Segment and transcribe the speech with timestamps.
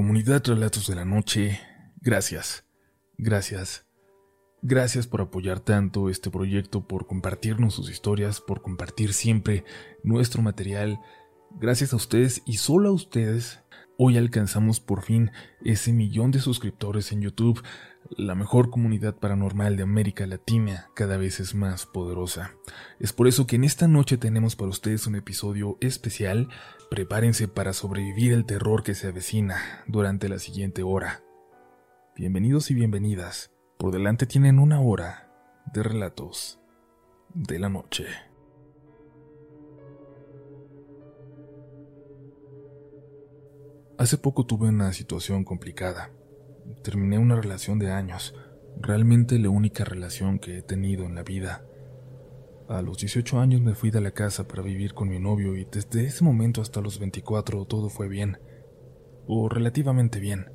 [0.00, 1.60] Comunidad Relatos de la Noche,
[2.00, 2.64] gracias,
[3.18, 3.84] gracias,
[4.62, 9.62] gracias por apoyar tanto este proyecto, por compartirnos sus historias, por compartir siempre
[10.02, 10.98] nuestro material.
[11.50, 13.60] Gracias a ustedes y solo a ustedes,
[13.98, 15.32] hoy alcanzamos por fin
[15.66, 17.62] ese millón de suscriptores en YouTube.
[18.16, 22.56] La mejor comunidad paranormal de América Latina cada vez es más poderosa.
[22.98, 26.48] Es por eso que en esta noche tenemos para ustedes un episodio especial
[26.90, 31.22] Prepárense para sobrevivir el terror que se avecina durante la siguiente hora.
[32.16, 33.52] Bienvenidos y bienvenidas.
[33.78, 35.30] Por delante tienen una hora
[35.72, 36.58] de relatos
[37.32, 38.06] de la noche.
[43.98, 46.10] Hace poco tuve una situación complicada.
[46.82, 48.34] Terminé una relación de años,
[48.80, 51.64] realmente la única relación que he tenido en la vida.
[52.68, 55.66] A los 18 años me fui de la casa para vivir con mi novio y
[55.66, 58.38] desde ese momento hasta los 24 todo fue bien,
[59.26, 60.50] o relativamente bien.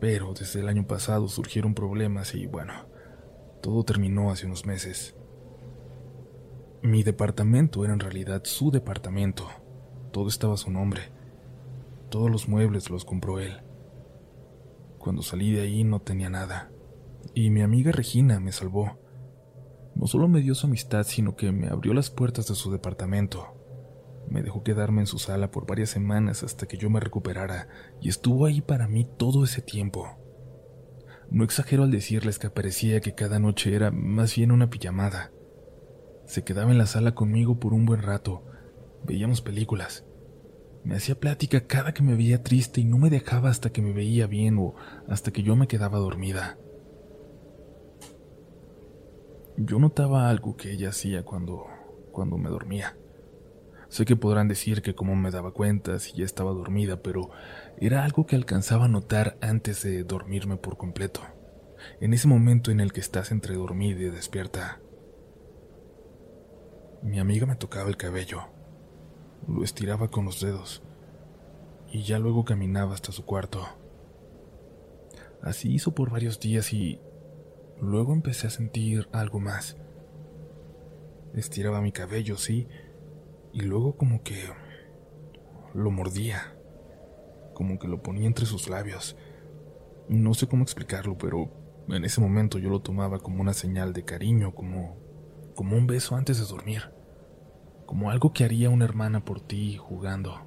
[0.00, 2.72] Pero desde el año pasado surgieron problemas y bueno,
[3.60, 5.16] todo terminó hace unos meses.
[6.82, 9.48] Mi departamento era en realidad su departamento,
[10.12, 11.02] todo estaba a su nombre,
[12.08, 13.60] todos los muebles los compró él.
[15.00, 16.70] Cuando salí de ahí no tenía nada,
[17.34, 19.00] y mi amiga Regina me salvó
[19.94, 23.54] no solo me dio su amistad, sino que me abrió las puertas de su departamento.
[24.30, 27.68] Me dejó quedarme en su sala por varias semanas hasta que yo me recuperara
[28.00, 30.08] y estuvo ahí para mí todo ese tiempo.
[31.30, 35.32] No exagero al decirles que parecía que cada noche era más bien una pijamada.
[36.24, 38.44] Se quedaba en la sala conmigo por un buen rato,
[39.04, 40.06] veíamos películas.
[40.84, 43.92] Me hacía plática cada que me veía triste y no me dejaba hasta que me
[43.92, 44.74] veía bien o
[45.08, 46.58] hasta que yo me quedaba dormida.
[49.56, 51.66] Yo notaba algo que ella hacía cuando,
[52.12, 52.96] cuando me dormía.
[53.90, 57.30] Sé que podrán decir que cómo me daba cuenta si ya estaba dormida, pero
[57.78, 61.20] era algo que alcanzaba a notar antes de dormirme por completo,
[62.00, 64.80] en ese momento en el que estás entre dormida y despierta.
[67.02, 68.44] Mi amiga me tocaba el cabello,
[69.48, 70.82] lo estiraba con los dedos
[71.90, 73.66] y ya luego caminaba hasta su cuarto.
[75.42, 77.00] Así hizo por varios días y
[77.80, 79.78] Luego empecé a sentir algo más.
[81.34, 82.68] Estiraba mi cabello, sí,
[83.54, 84.50] y luego como que
[85.72, 86.56] lo mordía,
[87.54, 89.16] como que lo ponía entre sus labios.
[90.08, 91.50] No sé cómo explicarlo, pero
[91.88, 94.98] en ese momento yo lo tomaba como una señal de cariño, como
[95.54, 96.90] como un beso antes de dormir,
[97.90, 100.46] como algo que haría una hermana por ti jugando.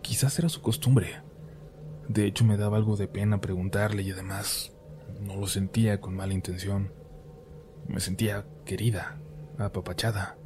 [0.00, 1.20] Quizás era su costumbre.
[2.08, 4.72] De hecho me daba algo de pena preguntarle y además
[5.20, 6.94] no lo sentía con mala intención.
[7.88, 9.18] Me sentía querida,
[9.58, 10.38] apapachada.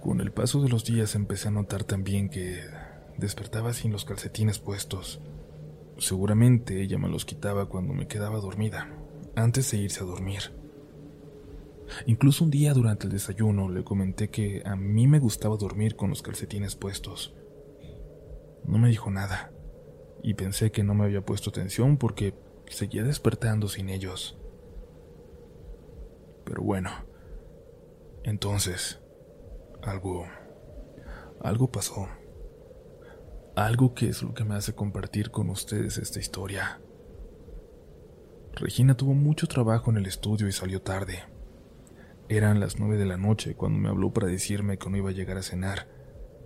[0.00, 2.58] Con el paso de los días empecé a notar también que
[3.18, 5.20] despertaba sin los calcetines puestos.
[5.98, 8.88] Seguramente ella me los quitaba cuando me quedaba dormida,
[9.36, 10.63] antes de irse a dormir.
[12.06, 16.10] Incluso un día durante el desayuno le comenté que a mí me gustaba dormir con
[16.10, 17.34] los calcetines puestos.
[18.64, 19.52] No me dijo nada
[20.22, 22.34] y pensé que no me había puesto atención porque
[22.68, 24.38] seguía despertando sin ellos.
[26.44, 26.90] Pero bueno,
[28.22, 29.00] entonces,
[29.82, 30.26] algo,
[31.40, 32.08] algo pasó.
[33.54, 36.80] Algo que es lo que me hace compartir con ustedes esta historia.
[38.54, 41.33] Regina tuvo mucho trabajo en el estudio y salió tarde.
[42.34, 45.12] Eran las nueve de la noche cuando me habló para decirme que no iba a
[45.12, 45.86] llegar a cenar,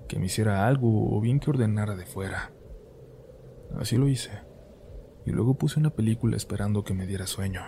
[0.06, 2.52] que me hiciera algo o bien que ordenara de fuera.
[3.74, 4.32] Así lo hice.
[5.24, 7.62] Y luego puse una película esperando que me diera sueño.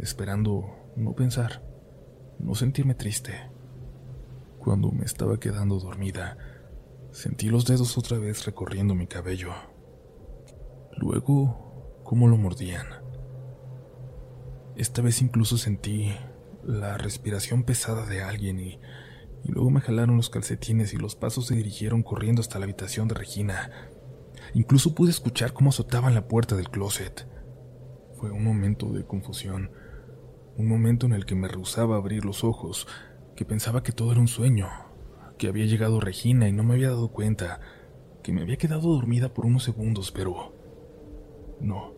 [0.00, 1.62] Esperando no pensar,
[2.40, 3.48] no sentirme triste.
[4.58, 6.36] Cuando me estaba quedando dormida,
[7.12, 9.52] sentí los dedos otra vez recorriendo mi cabello.
[10.96, 12.88] Luego, cómo lo mordían.
[14.74, 16.12] Esta vez incluso sentí
[16.66, 18.80] la respiración pesada de alguien y,
[19.44, 23.08] y luego me jalaron los calcetines y los pasos se dirigieron corriendo hasta la habitación
[23.08, 23.70] de Regina,
[24.52, 27.26] Incluso pude escuchar cómo azotaban la puerta del closet.
[28.16, 29.70] Fue un momento de confusión,
[30.56, 32.86] un momento en el que me rehusaba a abrir los ojos,
[33.34, 34.68] que pensaba que todo era un sueño,
[35.38, 37.60] que había llegado Regina y no me había dado cuenta,
[38.22, 40.54] que me había quedado dormida por unos segundos, pero...
[41.60, 41.93] No.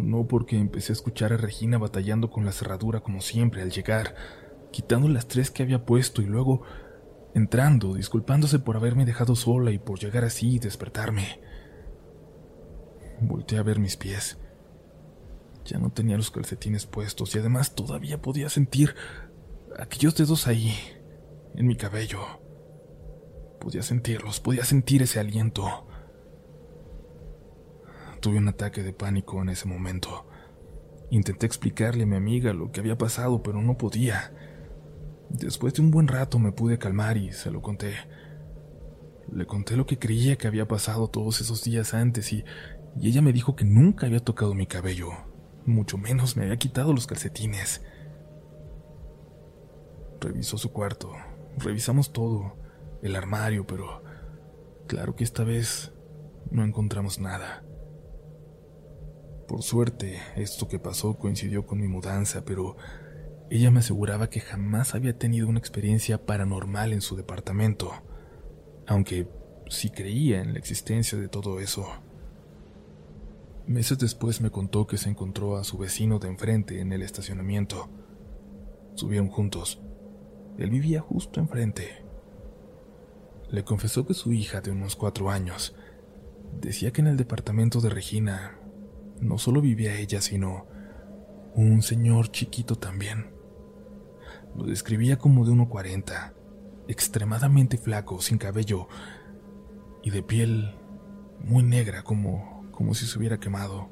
[0.00, 4.14] No porque empecé a escuchar a Regina batallando con la cerradura como siempre al llegar,
[4.72, 6.62] quitando las tres que había puesto y luego
[7.34, 11.40] entrando, disculpándose por haberme dejado sola y por llegar así y despertarme.
[13.20, 14.38] Volté a ver mis pies.
[15.66, 18.94] Ya no tenía los calcetines puestos y además todavía podía sentir
[19.78, 20.74] aquellos dedos ahí,
[21.54, 22.20] en mi cabello.
[23.60, 25.86] Podía sentirlos, podía sentir ese aliento.
[28.20, 30.26] Tuve un ataque de pánico en ese momento.
[31.10, 34.32] Intenté explicarle a mi amiga lo que había pasado, pero no podía.
[35.30, 37.94] Después de un buen rato me pude calmar y se lo conté.
[39.32, 42.44] Le conté lo que creía que había pasado todos esos días antes y,
[43.00, 45.10] y ella me dijo que nunca había tocado mi cabello,
[45.64, 47.82] mucho menos me había quitado los calcetines.
[50.20, 51.12] Revisó su cuarto,
[51.56, 52.56] revisamos todo,
[53.02, 54.02] el armario, pero
[54.86, 55.92] claro que esta vez
[56.50, 57.62] no encontramos nada.
[59.50, 62.76] Por suerte, esto que pasó coincidió con mi mudanza, pero
[63.50, 67.90] ella me aseguraba que jamás había tenido una experiencia paranormal en su departamento,
[68.86, 69.26] aunque
[69.68, 71.84] sí creía en la existencia de todo eso.
[73.66, 77.90] Meses después me contó que se encontró a su vecino de enfrente en el estacionamiento.
[78.94, 79.80] Subieron juntos.
[80.58, 82.04] Él vivía justo enfrente.
[83.50, 85.74] Le confesó que su hija de unos cuatro años
[86.60, 88.59] decía que en el departamento de Regina
[89.20, 90.66] no solo vivía ella, sino
[91.54, 93.32] un señor chiquito también.
[94.56, 96.32] Lo describía como de 1,40,
[96.88, 98.88] extremadamente flaco, sin cabello
[100.02, 100.74] y de piel
[101.38, 103.88] muy negra, como, como si se hubiera quemado.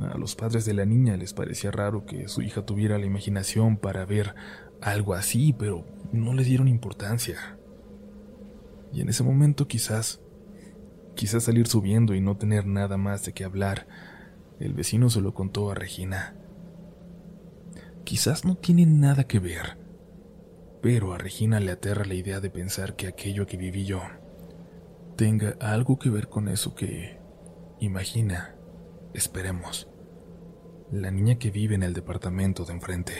[0.00, 3.76] A los padres de la niña les parecía raro que su hija tuviera la imaginación
[3.76, 4.34] para ver
[4.80, 7.58] algo así, pero no le dieron importancia.
[8.92, 10.20] Y en ese momento quizás
[11.14, 13.86] Quizás salir subiendo y no tener nada más de qué hablar.
[14.58, 16.34] El vecino se lo contó a Regina.
[18.04, 19.78] Quizás no tiene nada que ver,
[20.80, 24.02] pero a Regina le aterra la idea de pensar que aquello que viví yo
[25.16, 27.20] tenga algo que ver con eso que
[27.78, 28.56] imagina,
[29.14, 29.88] esperemos,
[30.90, 33.12] la niña que vive en el departamento de enfrente.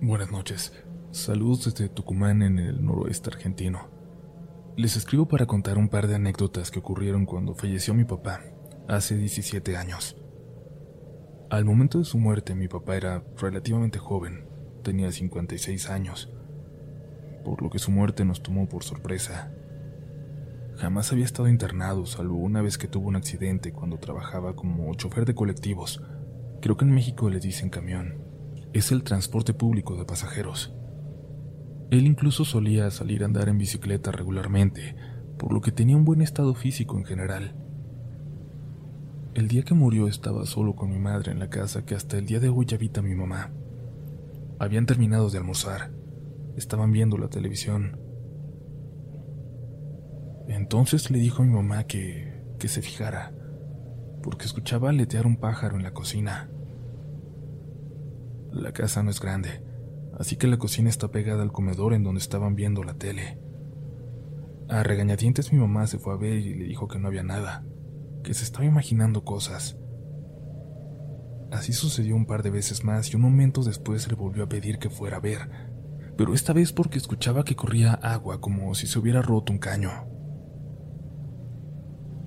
[0.00, 0.81] Buenas noches.
[1.12, 3.90] Saludos desde Tucumán en el noroeste argentino.
[4.78, 8.40] Les escribo para contar un par de anécdotas que ocurrieron cuando falleció mi papá,
[8.88, 10.16] hace 17 años.
[11.50, 14.46] Al momento de su muerte mi papá era relativamente joven,
[14.82, 16.32] tenía 56 años,
[17.44, 19.52] por lo que su muerte nos tomó por sorpresa.
[20.78, 25.26] Jamás había estado internado, salvo una vez que tuvo un accidente cuando trabajaba como chofer
[25.26, 26.02] de colectivos.
[26.62, 28.24] Creo que en México les dicen camión.
[28.72, 30.74] Es el transporte público de pasajeros.
[31.92, 34.96] Él incluso solía salir a andar en bicicleta regularmente,
[35.38, 37.54] por lo que tenía un buen estado físico en general.
[39.34, 42.24] El día que murió estaba solo con mi madre en la casa que hasta el
[42.24, 43.50] día de hoy habita mi mamá.
[44.58, 45.90] Habían terminado de almorzar,
[46.56, 48.00] estaban viendo la televisión.
[50.48, 53.34] Entonces le dijo a mi mamá que, que se fijara,
[54.22, 56.48] porque escuchaba aletear un pájaro en la cocina.
[58.50, 59.71] La casa no es grande,
[60.18, 63.38] así que la cocina está pegada al comedor en donde estaban viendo la tele.
[64.68, 67.64] A regañadientes mi mamá se fue a ver y le dijo que no había nada,
[68.22, 69.78] que se estaba imaginando cosas.
[71.50, 74.78] Así sucedió un par de veces más y un momento después le volvió a pedir
[74.78, 75.50] que fuera a ver,
[76.16, 79.90] pero esta vez porque escuchaba que corría agua como si se hubiera roto un caño.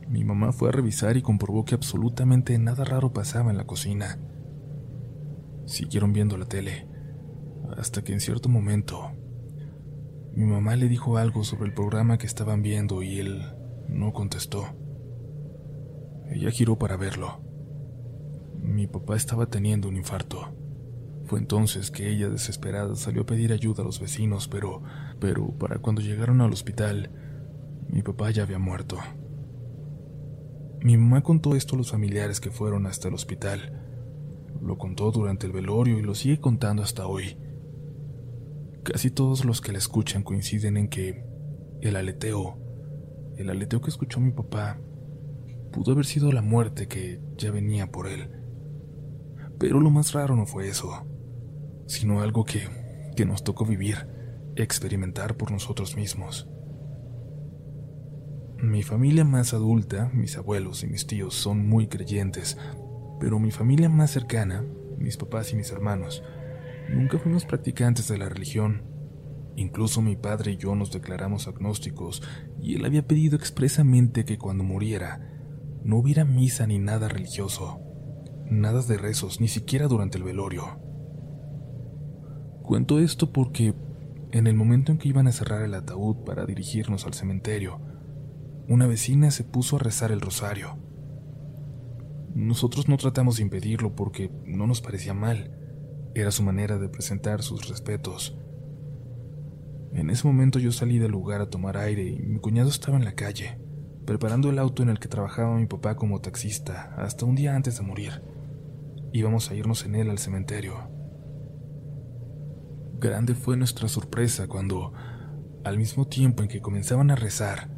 [0.07, 4.19] Mi mamá fue a revisar y comprobó que absolutamente nada raro pasaba en la cocina.
[5.65, 6.94] Siguieron viendo la tele
[7.77, 9.11] hasta que en cierto momento
[10.35, 13.41] mi mamá le dijo algo sobre el programa que estaban viendo y él
[13.87, 14.65] no contestó.
[16.29, 17.39] Ella giró para verlo.
[18.59, 20.53] Mi papá estaba teniendo un infarto.
[21.25, 24.83] Fue entonces que ella, desesperada, salió a pedir ayuda a los vecinos, pero,
[25.19, 27.11] pero para cuando llegaron al hospital,
[27.87, 28.97] mi papá ya había muerto.
[30.81, 33.81] Mi mamá contó esto a los familiares que fueron hasta el hospital.
[34.61, 37.37] Lo contó durante el velorio y lo sigue contando hasta hoy.
[38.85, 41.25] Casi todos los que la escuchan coinciden en que
[41.81, 42.59] el aleteo,
[43.35, 44.79] el aleteo que escuchó mi papá,
[45.73, 48.29] pudo haber sido la muerte que ya venía por él.
[49.57, 51.03] Pero lo más raro no fue eso,
[51.87, 52.69] sino algo que,
[53.15, 54.07] que nos tocó vivir,
[54.55, 56.47] experimentar por nosotros mismos.
[58.59, 62.55] Mi familia más adulta, mis abuelos y mis tíos son muy creyentes,
[63.19, 64.63] pero mi familia más cercana,
[64.99, 66.23] mis papás y mis hermanos,
[66.89, 68.83] Nunca fuimos practicantes de la religión.
[69.55, 72.21] Incluso mi padre y yo nos declaramos agnósticos
[72.59, 75.31] y él había pedido expresamente que cuando muriera
[75.83, 77.79] no hubiera misa ni nada religioso,
[78.49, 80.79] nada de rezos, ni siquiera durante el velorio.
[82.63, 83.73] Cuento esto porque
[84.31, 87.79] en el momento en que iban a cerrar el ataúd para dirigirnos al cementerio,
[88.67, 90.77] una vecina se puso a rezar el rosario.
[92.33, 95.64] Nosotros no tratamos de impedirlo porque no nos parecía mal
[96.15, 98.37] Era su manera de presentar sus respetos.
[99.91, 103.03] En ese momento yo salí del lugar a tomar aire y mi cuñado estaba en
[103.03, 103.59] la calle,
[104.05, 107.77] preparando el auto en el que trabajaba mi papá como taxista hasta un día antes
[107.77, 108.23] de morir.
[109.11, 110.89] Íbamos a irnos en él al cementerio.
[112.97, 114.93] Grande fue nuestra sorpresa cuando,
[115.65, 117.69] al mismo tiempo en que comenzaban a rezar,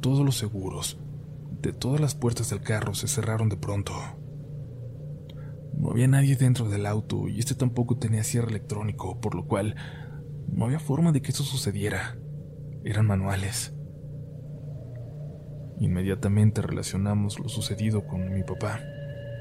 [0.00, 0.98] todos los seguros
[1.60, 3.92] de todas las puertas del carro se cerraron de pronto.
[5.80, 9.76] No había nadie dentro del auto y este tampoco tenía cierre electrónico, por lo cual
[10.46, 12.18] no había forma de que eso sucediera.
[12.84, 13.72] Eran manuales.
[15.78, 18.80] Inmediatamente relacionamos lo sucedido con mi papá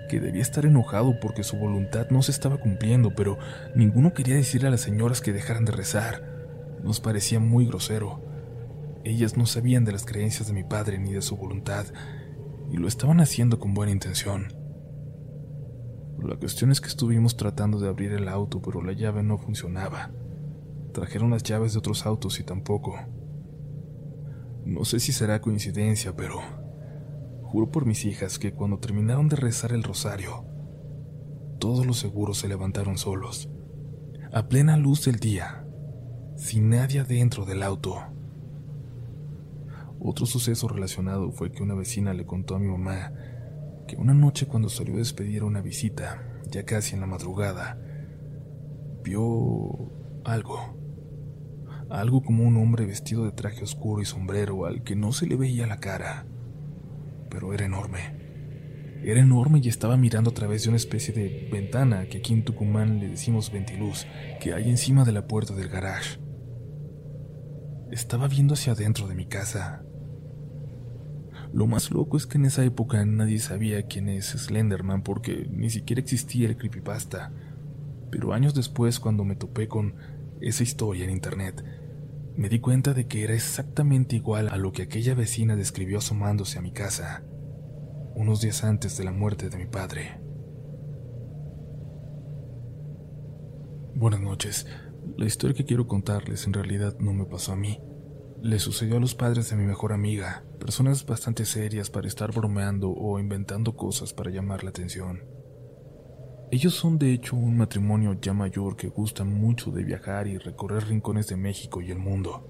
[0.08, 3.38] que debía estar enojado porque su voluntad no se estaba cumpliendo, pero
[3.76, 6.24] ninguno quería decirle a las señoras que dejaran de rezar.
[6.82, 8.24] Nos parecía muy grosero.
[9.04, 11.86] Ellas no sabían de las creencias de mi padre ni de su voluntad,
[12.72, 14.59] y lo estaban haciendo con buena intención.
[16.24, 20.12] La cuestión es que estuvimos tratando de abrir el auto, pero la llave no funcionaba.
[20.94, 22.96] Trajeron las llaves de otros autos y tampoco.
[24.66, 26.42] No sé si será coincidencia, pero
[27.50, 30.46] Juro por mis hijas que cuando terminaron de rezar el rosario,
[31.58, 33.50] todos los seguros se levantaron solos,
[34.32, 35.66] a plena luz del día,
[36.38, 38.04] sin nadie adentro del auto.
[40.00, 43.14] Otro suceso relacionado fue que una vecina le contó a mi mamá
[43.90, 47.78] que una noche cuando salió a despedir a una visita, ya casi en la madrugada,
[49.04, 49.92] vio
[50.24, 50.78] algo.
[51.90, 55.36] Algo como un hombre vestido de traje oscuro y sombrero al que no se le
[55.36, 56.28] veía la cara
[57.30, 58.18] pero era enorme.
[59.04, 62.44] Era enorme y estaba mirando a través de una especie de ventana que aquí en
[62.44, 64.06] Tucumán le decimos ventiluz,
[64.42, 66.20] que hay encima de la puerta del garage.
[67.92, 69.84] Estaba viendo hacia adentro de mi casa.
[71.52, 75.70] Lo más loco es que en esa época nadie sabía quién es Slenderman porque ni
[75.70, 77.32] siquiera existía el creepypasta.
[78.12, 79.96] Pero años después, cuando me topé con
[80.42, 81.64] esa historia en internet,
[82.36, 86.60] me di cuenta de que era exactamente igual a lo que aquella vecina describió asomándose
[86.60, 87.24] a mi casa,
[88.16, 90.22] unos días antes de la muerte de mi padre.
[93.96, 94.68] Buenas noches.
[95.18, 97.82] La historia que quiero contarles en realidad no me pasó a mí.
[98.42, 102.90] Le sucedió a los padres de mi mejor amiga, personas bastante serias para estar bromeando
[102.90, 105.26] o inventando cosas para llamar la atención.
[106.50, 110.88] Ellos son de hecho un matrimonio ya mayor que gusta mucho de viajar y recorrer
[110.88, 112.48] rincones de México y el mundo.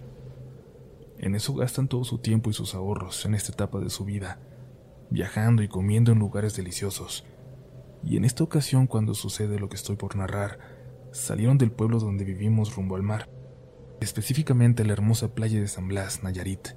[1.17, 4.39] En eso gastan todo su tiempo y sus ahorros en esta etapa de su vida,
[5.10, 7.25] viajando y comiendo en lugares deliciosos.
[8.03, 10.60] Y en esta ocasión, cuando sucede lo que estoy por narrar,
[11.12, 13.27] salieron del pueblo donde vivimos rumbo al mar,
[14.01, 16.69] específicamente la hermosa playa de San Blas, Nayarit.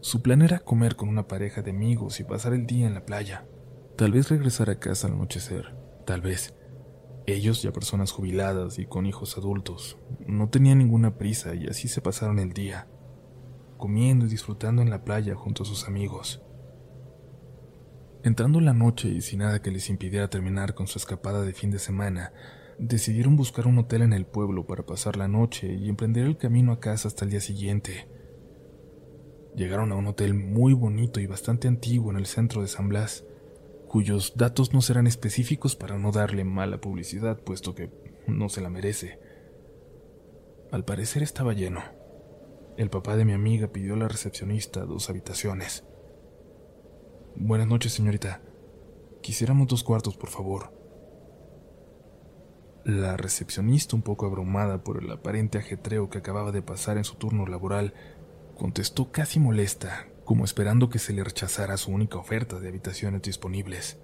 [0.00, 3.06] Su plan era comer con una pareja de amigos y pasar el día en la
[3.06, 3.46] playa.
[3.96, 5.74] Tal vez regresar a casa al anochecer,
[6.06, 6.54] tal vez.
[7.26, 12.02] Ellos, ya personas jubiladas y con hijos adultos, no tenían ninguna prisa y así se
[12.02, 12.86] pasaron el día,
[13.78, 16.42] comiendo y disfrutando en la playa junto a sus amigos.
[18.22, 21.70] Entrando la noche y sin nada que les impidiera terminar con su escapada de fin
[21.70, 22.32] de semana,
[22.78, 26.72] decidieron buscar un hotel en el pueblo para pasar la noche y emprender el camino
[26.72, 28.08] a casa hasta el día siguiente.
[29.54, 33.24] Llegaron a un hotel muy bonito y bastante antiguo en el centro de San Blas,
[33.88, 37.90] cuyos datos no serán específicos para no darle mala publicidad, puesto que
[38.26, 39.20] no se la merece.
[40.72, 41.82] Al parecer estaba lleno.
[42.76, 45.84] El papá de mi amiga pidió a la recepcionista dos habitaciones.
[47.36, 48.42] Buenas noches, señorita.
[49.22, 50.83] Quisiéramos dos cuartos, por favor.
[52.84, 57.14] La recepcionista, un poco abrumada por el aparente ajetreo que acababa de pasar en su
[57.14, 57.94] turno laboral,
[58.58, 63.98] contestó casi molesta como esperando que se le rechazara su única oferta de habitaciones disponibles.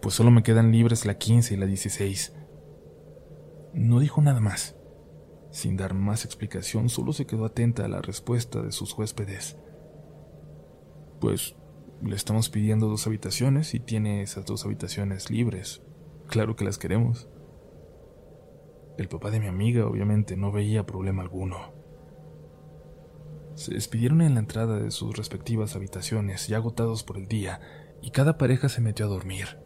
[0.00, 2.34] Pues solo me quedan libres la 15 y la 16.
[3.74, 4.76] No dijo nada más.
[5.50, 9.56] Sin dar más explicación, solo se quedó atenta a la respuesta de sus huéspedes.
[11.20, 11.56] Pues
[12.02, 15.82] le estamos pidiendo dos habitaciones y tiene esas dos habitaciones libres.
[16.28, 17.26] Claro que las queremos.
[18.98, 21.72] El papá de mi amiga obviamente no veía problema alguno.
[23.54, 27.60] Se despidieron en la entrada de sus respectivas habitaciones, ya agotados por el día,
[28.02, 29.58] y cada pareja se metió a dormir.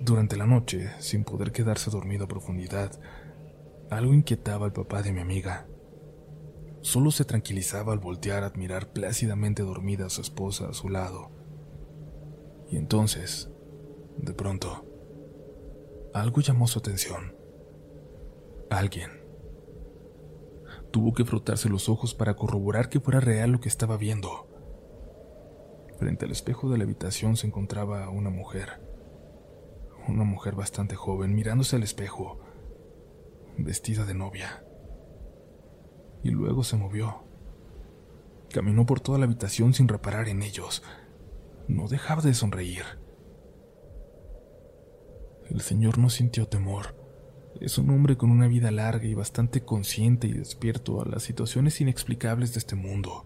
[0.00, 2.90] Durante la noche, sin poder quedarse dormido a profundidad,
[3.88, 5.68] algo inquietaba al papá de mi amiga.
[6.80, 11.30] Solo se tranquilizaba al voltear a admirar plácidamente dormida a su esposa a su lado.
[12.68, 13.50] Y entonces,
[14.18, 14.84] de pronto,
[16.14, 17.34] algo llamó su atención.
[18.70, 19.26] Alguien
[20.96, 24.48] Tuvo que frotarse los ojos para corroborar que fuera real lo que estaba viendo.
[25.98, 28.80] Frente al espejo de la habitación se encontraba una mujer,
[30.08, 32.40] una mujer bastante joven mirándose al espejo,
[33.58, 34.64] vestida de novia.
[36.22, 37.24] Y luego se movió.
[38.50, 40.82] Caminó por toda la habitación sin reparar en ellos.
[41.68, 42.84] No dejaba de sonreír.
[45.50, 46.96] El señor no sintió temor.
[47.60, 51.80] Es un hombre con una vida larga y bastante consciente y despierto a las situaciones
[51.80, 53.24] inexplicables de este mundo.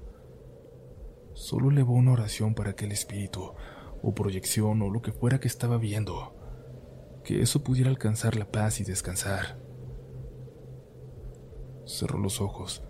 [1.34, 3.54] Solo elevó una oración para que el espíritu,
[4.02, 6.36] o proyección, o lo que fuera que estaba viendo,
[7.24, 9.58] que eso pudiera alcanzar la paz y descansar.
[11.86, 12.82] Cerró los ojos,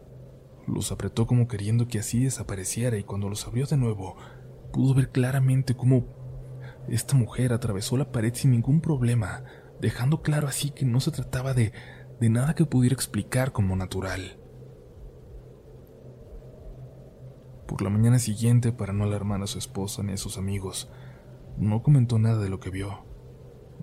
[0.67, 4.17] los apretó como queriendo que así desapareciera y cuando los abrió de nuevo,
[4.73, 6.20] pudo ver claramente cómo
[6.90, 9.44] esta mujer atravesó la pared sin ningún problema,
[9.80, 11.73] dejando claro así que no se trataba de,
[12.20, 14.38] de nada que pudiera explicar como natural.
[17.68, 20.90] Por la mañana siguiente, para no alarmar a su esposa ni a sus amigos,
[21.56, 23.04] no comentó nada de lo que vio.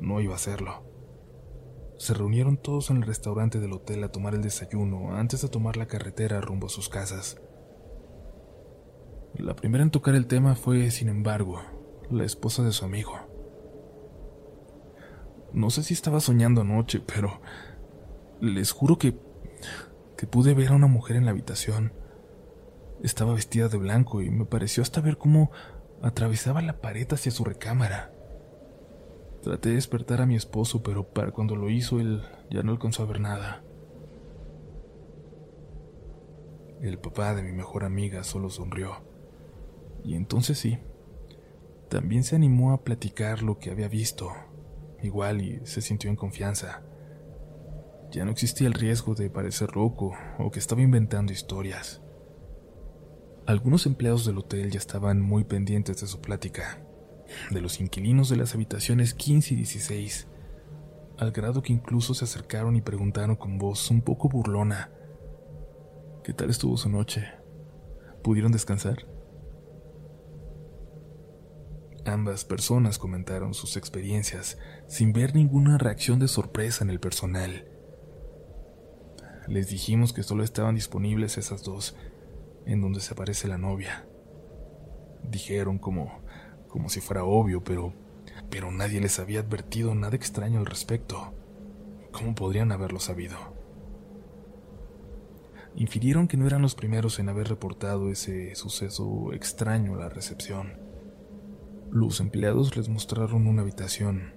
[0.02, 0.84] No iba a hacerlo.
[1.98, 5.78] Se reunieron todos en el restaurante del hotel a tomar el desayuno antes de tomar
[5.78, 7.42] la carretera rumbo a sus casas.
[9.36, 11.62] La primera en tocar el tema fue, sin embargo,
[12.12, 13.14] la esposa de su amigo.
[15.54, 17.40] No sé si estaba soñando anoche, pero
[18.42, 19.18] les juro que
[20.18, 21.94] que pude ver a una mujer en la habitación.
[23.04, 25.52] Estaba vestida de blanco y me pareció hasta ver cómo
[26.02, 28.12] atravesaba la pared hacia su recámara.
[29.44, 33.04] Traté de despertar a mi esposo, pero para cuando lo hizo él ya no alcanzó
[33.04, 33.64] a ver nada.
[36.82, 39.04] El papá de mi mejor amiga solo sonrió.
[40.04, 40.80] Y entonces sí,
[41.90, 44.32] también se animó a platicar lo que había visto,
[45.02, 46.84] igual y se sintió en confianza.
[48.12, 52.02] Ya no existía el riesgo de parecer loco o que estaba inventando historias.
[53.46, 56.82] Algunos empleados del hotel ya estaban muy pendientes de su plática,
[57.52, 60.28] de los inquilinos de las habitaciones 15 y 16,
[61.18, 64.92] al grado que incluso se acercaron y preguntaron con voz un poco burlona,
[66.24, 67.30] ¿qué tal estuvo su noche?
[68.22, 69.17] ¿Pudieron descansar?
[72.08, 77.68] Ambas personas comentaron sus experiencias sin ver ninguna reacción de sorpresa en el personal.
[79.50, 81.98] Les dijimos que solo estaban disponibles esas dos,
[82.66, 84.08] en donde se aparece la novia.
[85.22, 86.22] Dijeron como,
[86.70, 87.94] como si fuera obvio, pero,
[88.50, 91.34] pero nadie les había advertido nada extraño al respecto.
[92.14, 93.36] ¿Cómo podrían haberlo sabido?
[95.76, 100.87] Infirieron que no eran los primeros en haber reportado ese suceso extraño a la recepción.
[101.92, 104.34] Los empleados les mostraron una habitación,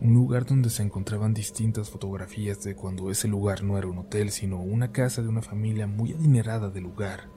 [0.00, 4.30] un lugar donde se encontraban distintas fotografías de cuando ese lugar no era un hotel,
[4.30, 7.28] sino una casa de una familia muy adinerada del lugar.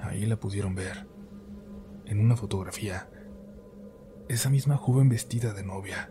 [0.00, 1.06] Ahí la pudieron ver,
[2.06, 3.10] en una fotografía,
[4.30, 6.10] esa misma joven vestida de novia.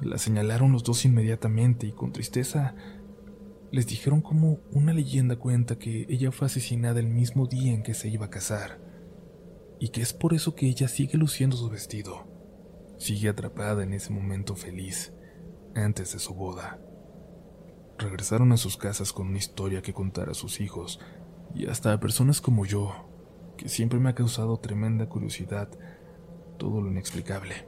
[0.00, 2.74] La señalaron los dos inmediatamente y con tristeza
[3.70, 7.92] les dijeron como una leyenda cuenta que ella fue asesinada el mismo día en que
[7.92, 8.89] se iba a casar
[9.80, 12.28] y que es por eso que ella sigue luciendo su vestido,
[12.98, 15.14] sigue atrapada en ese momento feliz
[15.74, 16.78] antes de su boda.
[17.98, 21.00] Regresaron a sus casas con una historia que contar a sus hijos
[21.54, 22.92] y hasta a personas como yo,
[23.56, 25.70] que siempre me ha causado tremenda curiosidad
[26.58, 27.66] todo lo inexplicable,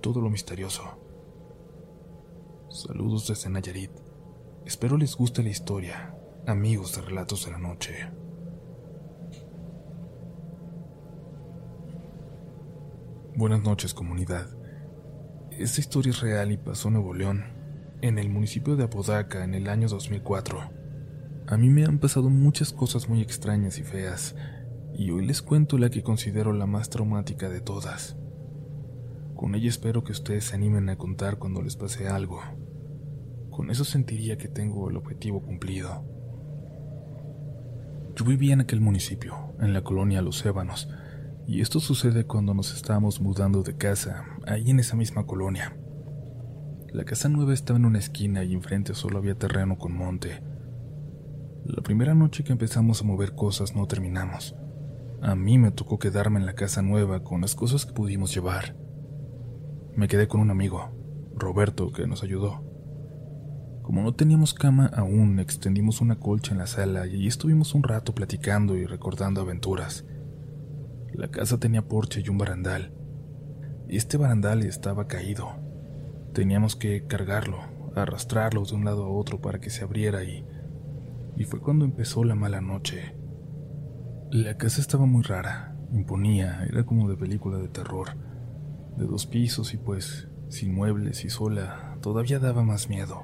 [0.00, 1.00] todo lo misterioso.
[2.70, 3.90] Saludos desde Nayarit.
[4.64, 6.16] Espero les guste la historia,
[6.46, 8.23] amigos de Relatos de la Noche.
[13.36, 14.46] Buenas noches, comunidad.
[15.50, 17.42] Esta historia es real y pasó en Nuevo León,
[18.00, 20.70] en el municipio de Apodaca, en el año 2004.
[21.48, 24.36] A mí me han pasado muchas cosas muy extrañas y feas,
[24.94, 28.16] y hoy les cuento la que considero la más traumática de todas.
[29.34, 32.40] Con ella espero que ustedes se animen a contar cuando les pase algo.
[33.50, 36.04] Con eso sentiría que tengo el objetivo cumplido.
[38.14, 40.88] Yo vivía en aquel municipio, en la colonia Los Ébanos,
[41.46, 45.76] y esto sucede cuando nos estábamos mudando de casa, ahí en esa misma colonia.
[46.92, 50.42] La casa nueva estaba en una esquina y enfrente solo había terreno con monte.
[51.64, 54.54] La primera noche que empezamos a mover cosas no terminamos.
[55.20, 58.76] A mí me tocó quedarme en la casa nueva con las cosas que pudimos llevar.
[59.96, 60.90] Me quedé con un amigo,
[61.34, 62.62] Roberto, que nos ayudó.
[63.82, 68.14] Como no teníamos cama aún, extendimos una colcha en la sala y estuvimos un rato
[68.14, 70.04] platicando y recordando aventuras.
[71.14, 72.92] La casa tenía porche y un barandal.
[73.88, 75.48] Este barandal estaba caído.
[76.32, 77.58] Teníamos que cargarlo,
[77.94, 80.44] arrastrarlo de un lado a otro para que se abriera y...
[81.36, 83.14] Y fue cuando empezó la mala noche.
[84.32, 88.16] La casa estaba muy rara, imponía, era como de película de terror.
[88.96, 93.22] de dos pisos y pues sin muebles y sola, todavía daba más miedo.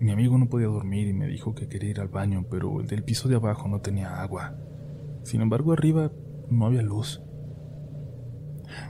[0.00, 2.88] Mi amigo no podía dormir y me dijo que quería ir al baño, pero el
[2.88, 4.56] del piso de abajo no tenía agua.
[5.22, 6.10] Sin embargo, arriba
[6.50, 7.22] no había luz.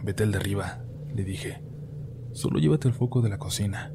[0.03, 1.63] Vete al de arriba, le dije.
[2.33, 3.93] Solo llévate el foco de la cocina.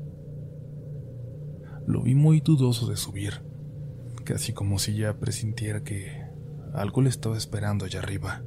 [1.87, 3.43] Lo vi muy dudoso de subir,
[4.23, 6.25] casi como si ya presintiera que
[6.73, 8.43] algo le estaba esperando allá arriba.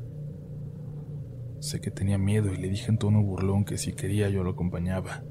[1.60, 4.50] Sé que tenía miedo y le dije en tono burlón que si quería yo lo
[4.50, 5.24] acompañaba.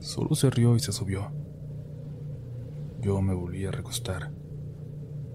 [0.00, 1.32] Solo se rió y se subió.
[3.00, 4.32] Yo me volví a recostar.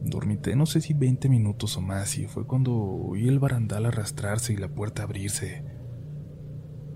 [0.04, 4.54] Dormité no sé si 20 minutos o más y fue cuando oí el barandal arrastrarse
[4.54, 5.64] y la puerta abrirse.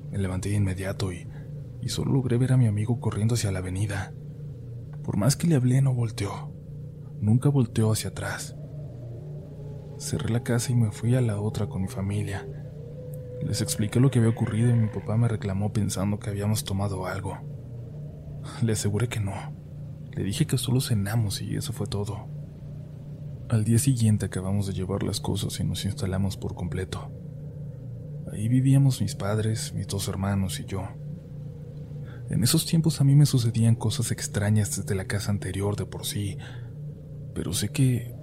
[0.09, 1.27] Me levanté de inmediato y,
[1.81, 4.13] y solo logré ver a mi amigo corriendo hacia la avenida.
[5.03, 6.51] Por más que le hablé no volteó.
[7.21, 8.55] Nunca volteó hacia atrás.
[9.99, 12.47] Cerré la casa y me fui a la otra con mi familia.
[13.41, 17.05] Les expliqué lo que había ocurrido y mi papá me reclamó pensando que habíamos tomado
[17.05, 17.37] algo.
[18.63, 19.33] Le aseguré que no.
[20.11, 22.34] Le dije que solo cenamos y eso fue todo.
[23.47, 27.11] Al día siguiente acabamos de llevar las cosas y nos instalamos por completo.
[28.31, 30.81] Ahí vivíamos mis padres, mis dos hermanos y yo.
[32.31, 36.07] En esos tiempos a mí me sucedían cosas extrañas desde la casa anterior de por
[36.07, 36.39] sí,
[37.35, 38.15] pero sé que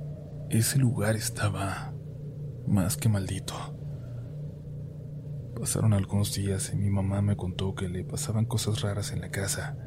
[0.51, 1.95] ese lugar estaba
[2.67, 3.55] más que maldito.
[5.55, 9.31] Pasaron algunos días y mi mamá me contó que le pasaban cosas raras en la
[9.31, 9.79] casa,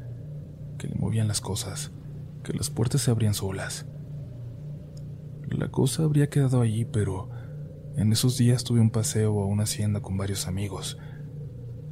[0.78, 1.92] que le movían las cosas,
[2.42, 3.84] que las puertas se abrían solas.
[5.48, 7.30] La cosa habría quedado allí, pero
[7.96, 10.98] en esos días tuve un paseo a una hacienda con varios amigos,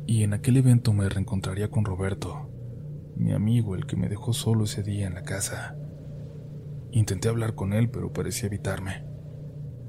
[0.07, 2.51] y en aquel evento me reencontraría con Roberto,
[3.17, 5.77] mi amigo, el que me dejó solo ese día en la casa.
[6.90, 9.07] Intenté hablar con él, pero parecía evitarme.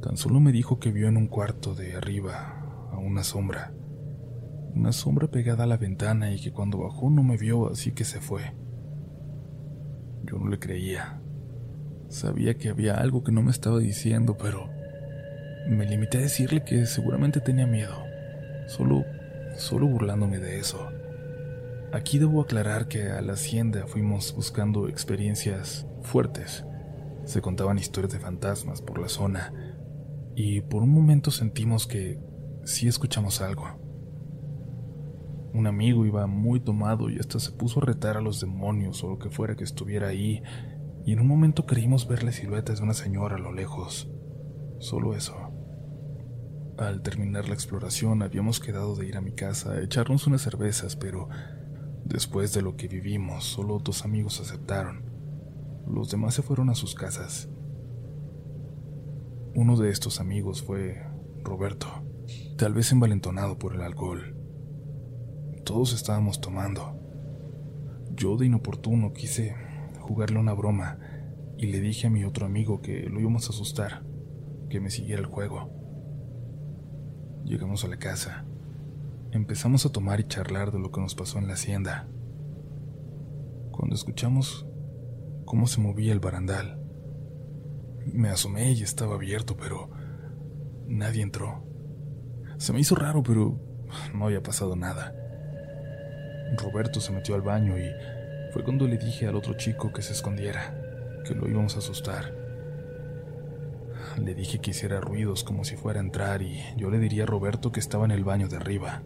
[0.01, 3.73] Tan solo me dijo que vio en un cuarto de arriba a una sombra
[4.75, 8.03] una sombra pegada a la ventana y que cuando bajó no me vio, así que
[8.03, 8.41] se fue.
[10.23, 11.21] Yo no le creía.
[12.15, 14.69] Sabía que había algo que no me estaba diciendo, pero
[15.67, 17.93] me limité a decirle que seguramente tenía miedo,
[18.67, 19.03] solo,
[19.57, 20.87] solo burlándome de eso.
[21.91, 26.63] Aquí debo aclarar que a la hacienda fuimos buscando experiencias fuertes.
[27.25, 29.51] Se contaban historias de fantasmas por la zona
[30.37, 32.17] y por un momento sentimos que
[32.63, 33.65] sí escuchamos algo.
[35.53, 39.09] Un amigo iba muy tomado y hasta se puso a retar a los demonios o
[39.09, 40.41] lo que fuera que estuviera ahí,
[41.05, 44.09] y en un momento creímos ver la silueta de una señora a lo lejos.
[44.79, 45.35] Solo eso.
[46.77, 50.95] Al terminar la exploración habíamos quedado de ir a mi casa a echarnos unas cervezas,
[50.95, 51.29] pero
[52.03, 55.05] después de lo que vivimos, solo dos amigos aceptaron.
[55.87, 57.49] Los demás se fueron a sus casas.
[59.53, 61.01] Uno de estos amigos fue
[61.43, 61.87] Roberto,
[62.57, 64.35] tal vez envalentonado por el alcohol.
[65.63, 66.99] Todos estábamos tomando.
[68.15, 69.55] Yo de inoportuno quise
[70.05, 70.99] jugarle una broma
[71.57, 74.03] y le dije a mi otro amigo que lo íbamos a asustar,
[74.69, 75.71] que me siguiera el juego.
[77.43, 78.45] Llegamos a la casa.
[79.31, 82.07] Empezamos a tomar y charlar de lo que nos pasó en la hacienda.
[83.71, 84.67] Cuando escuchamos
[85.45, 86.79] cómo se movía el barandal,
[88.05, 89.89] me asomé y estaba abierto, pero
[90.87, 91.63] nadie entró.
[92.57, 93.59] Se me hizo raro, pero
[94.13, 95.15] no había pasado nada.
[96.57, 97.89] Roberto se metió al baño y
[98.55, 100.73] fue cuando le dije al otro chico que se escondiera,
[101.27, 102.33] que lo íbamos a asustar.
[104.17, 107.25] Le dije que hiciera ruidos como si fuera a entrar y yo le diría a
[107.25, 109.03] Roberto que estaba en el baño de arriba.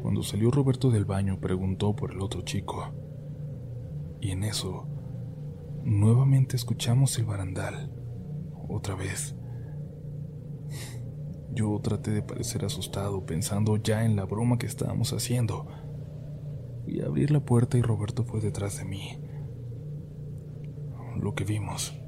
[0.00, 2.94] Cuando salió Roberto del baño preguntó por el otro chico.
[4.20, 4.86] Y en eso,
[5.82, 7.90] nuevamente escuchamos el barandal.
[8.68, 9.34] Otra vez.
[11.50, 15.66] Yo traté de parecer asustado pensando ya en la broma que estábamos haciendo
[16.92, 19.18] y abrir la puerta y Roberto fue detrás de mí.
[21.18, 21.98] Lo que vimos,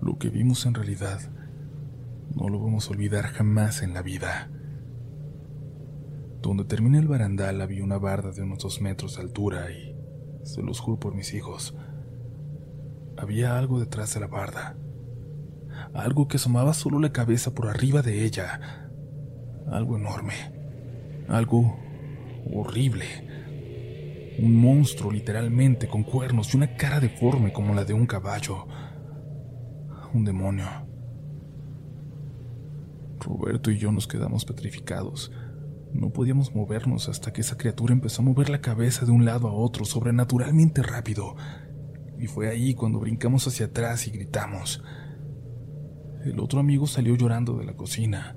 [0.00, 1.20] lo que vimos en realidad,
[2.34, 4.50] no lo vamos a olvidar jamás en la vida.
[6.42, 9.94] Donde termina el barandal había una barda de unos dos metros de altura y,
[10.42, 11.76] se los juro por mis hijos,
[13.16, 14.76] había algo detrás de la barda.
[15.92, 18.90] Algo que asomaba solo la cabeza por arriba de ella.
[19.68, 20.34] Algo enorme.
[21.28, 21.76] Algo
[22.52, 23.33] horrible
[24.38, 28.66] un monstruo literalmente con cuernos y una cara deforme como la de un caballo.
[30.12, 30.66] Un demonio.
[33.20, 35.32] Roberto y yo nos quedamos petrificados.
[35.92, 39.48] No podíamos movernos hasta que esa criatura empezó a mover la cabeza de un lado
[39.48, 41.36] a otro sobrenaturalmente rápido.
[42.18, 44.82] Y fue ahí cuando brincamos hacia atrás y gritamos.
[46.24, 48.34] El otro amigo salió llorando de la cocina.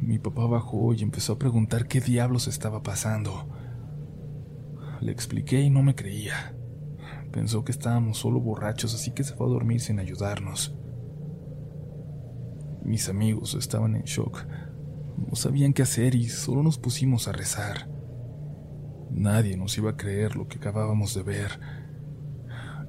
[0.00, 3.48] Mi papá bajó y empezó a preguntar qué diablos estaba pasando.
[5.00, 6.54] Le expliqué y no me creía.
[7.32, 10.74] Pensó que estábamos solo borrachos, así que se fue a dormir sin ayudarnos.
[12.82, 14.46] Mis amigos estaban en shock.
[15.16, 17.88] No sabían qué hacer y solo nos pusimos a rezar.
[19.10, 21.60] Nadie nos iba a creer lo que acabábamos de ver.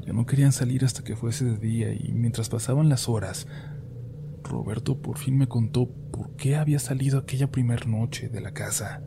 [0.06, 3.48] Ya no querían salir hasta que fuese de día y mientras pasaban las horas,
[4.44, 9.04] Roberto por fin me contó por qué había salido aquella primera noche de la casa.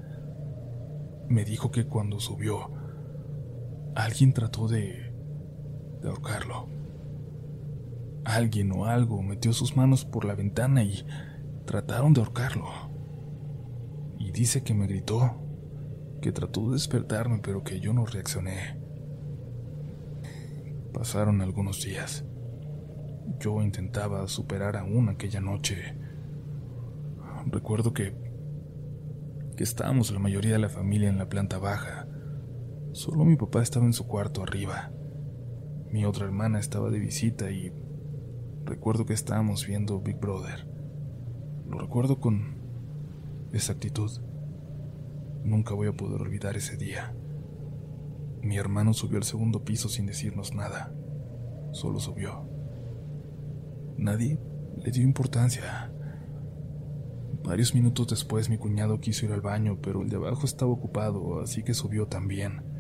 [1.29, 2.82] Me dijo que cuando subió,
[3.95, 5.13] alguien trató de,
[6.01, 6.69] de ahorcarlo.
[8.25, 11.05] Alguien o algo metió sus manos por la ventana y
[11.67, 12.67] trataron de ahorcarlo.
[14.19, 15.41] Y dice que me gritó,
[16.21, 18.81] que trató de despertarme pero que yo no reaccioné.
[20.93, 22.25] Pasaron algunos días.
[23.41, 25.97] Yo intentaba superar aún aquella noche.
[27.47, 28.33] Recuerdo que
[29.57, 32.07] que estábamos la mayoría de la familia en la planta baja.
[32.93, 34.93] Solo mi papá estaba en su cuarto arriba.
[35.91, 37.73] Mi otra hermana estaba de visita y
[38.67, 40.69] recuerdo que estábamos viendo Big Brother.
[41.67, 42.61] Lo recuerdo con
[43.55, 44.11] exactitud.
[45.43, 47.15] Nunca voy a poder olvidar ese día.
[48.43, 50.93] Mi hermano subió al segundo piso sin decirnos nada.
[51.73, 52.47] Solo subió.
[53.97, 54.39] Nadie
[54.77, 55.91] le dio importancia.
[57.43, 61.41] Varios minutos después mi cuñado quiso ir al baño, pero el de abajo estaba ocupado,
[61.41, 62.72] así que subió también.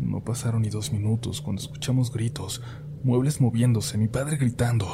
[0.00, 2.62] No pasaron ni dos minutos cuando escuchamos gritos,
[3.04, 4.86] muebles moviéndose, mi padre gritando.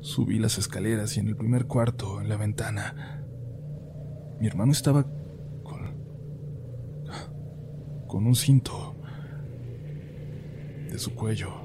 [0.00, 3.24] Subí las escaleras y en el primer cuarto, en la ventana,
[4.38, 5.04] mi hermano estaba
[5.62, 5.96] con,
[8.06, 8.94] con un cinto
[10.90, 11.64] de su cuello.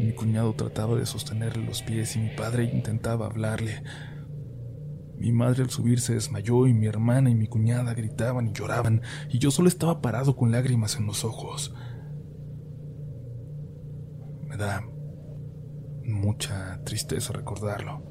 [0.00, 3.82] Mi cuñado trataba de sostenerle los pies y mi padre intentaba hablarle.
[5.24, 9.00] Mi madre al subir se desmayó y mi hermana y mi cuñada gritaban y lloraban
[9.30, 11.74] y yo solo estaba parado con lágrimas en los ojos.
[14.42, 14.86] Me da
[16.04, 18.02] mucha tristeza recordarlo.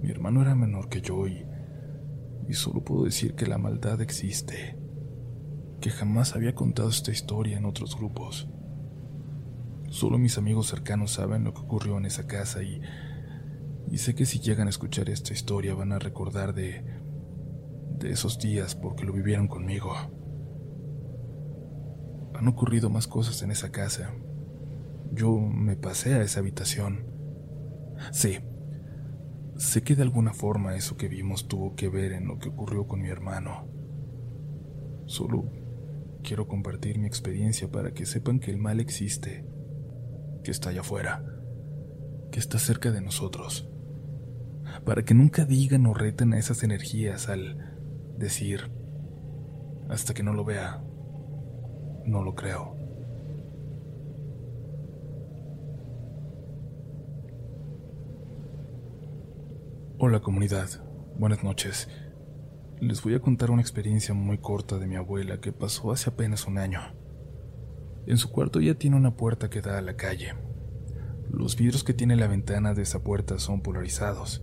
[0.00, 1.44] Mi hermano era menor que yo y,
[2.48, 4.78] y solo puedo decir que la maldad existe,
[5.82, 8.48] que jamás había contado esta historia en otros grupos.
[9.90, 12.80] Solo mis amigos cercanos saben lo que ocurrió en esa casa y,
[13.90, 16.84] y sé que si llegan a escuchar esta historia van a recordar de,
[17.98, 19.92] de esos días porque lo vivieron conmigo.
[22.34, 24.14] Han ocurrido más cosas en esa casa.
[25.12, 27.04] Yo me pasé a esa habitación.
[28.12, 28.38] Sí,
[29.56, 32.86] sé que de alguna forma eso que vimos tuvo que ver en lo que ocurrió
[32.86, 33.68] con mi hermano.
[35.06, 35.50] Solo
[36.22, 39.44] quiero compartir mi experiencia para que sepan que el mal existe
[40.44, 41.24] que está allá afuera,
[42.30, 43.69] que está cerca de nosotros,
[44.84, 47.56] para que nunca digan o reten a esas energías al
[48.16, 48.70] decir,
[49.88, 50.82] hasta que no lo vea,
[52.06, 52.76] no lo creo.
[59.98, 60.68] Hola comunidad,
[61.18, 61.88] buenas noches.
[62.80, 66.46] Les voy a contar una experiencia muy corta de mi abuela que pasó hace apenas
[66.46, 66.80] un año.
[68.06, 70.34] En su cuarto ya tiene una puerta que da a la calle.
[71.30, 74.42] Los vidrios que tiene la ventana de esa puerta son polarizados.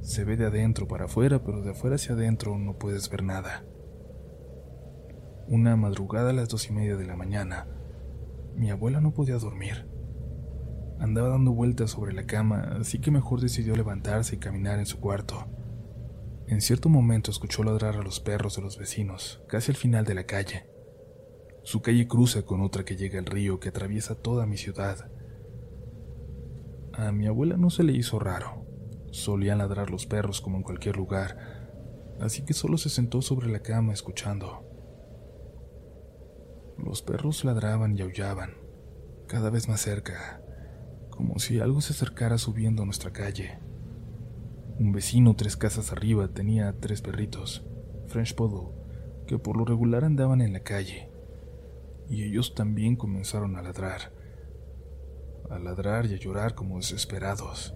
[0.00, 3.64] Se ve de adentro para afuera, pero de afuera hacia adentro no puedes ver nada.
[5.46, 7.66] Una madrugada a las dos y media de la mañana,
[8.54, 9.86] mi abuela no podía dormir.
[10.98, 14.98] Andaba dando vueltas sobre la cama, así que mejor decidió levantarse y caminar en su
[14.98, 15.46] cuarto.
[16.48, 20.14] En cierto momento escuchó ladrar a los perros de los vecinos, casi al final de
[20.14, 20.66] la calle.
[21.62, 25.10] Su calle cruza con otra que llega al río que atraviesa toda mi ciudad.
[26.94, 28.67] A mi abuela no se le hizo raro.
[29.10, 33.60] Solían ladrar los perros como en cualquier lugar, así que solo se sentó sobre la
[33.60, 34.64] cama escuchando.
[36.76, 38.54] Los perros ladraban y aullaban,
[39.26, 40.42] cada vez más cerca,
[41.10, 43.58] como si algo se acercara subiendo a nuestra calle.
[44.78, 47.64] Un vecino tres casas arriba tenía tres perritos,
[48.06, 48.74] French Poodle,
[49.26, 51.10] que por lo regular andaban en la calle
[52.08, 54.12] y ellos también comenzaron a ladrar,
[55.50, 57.74] a ladrar y a llorar como desesperados.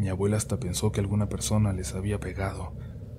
[0.00, 2.74] Mi abuela hasta pensó que alguna persona les había pegado.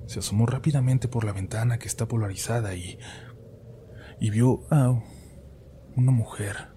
[0.07, 2.99] Se asomó rápidamente por la ventana que está polarizada y,
[4.19, 5.01] y vio a
[5.95, 6.73] una mujer,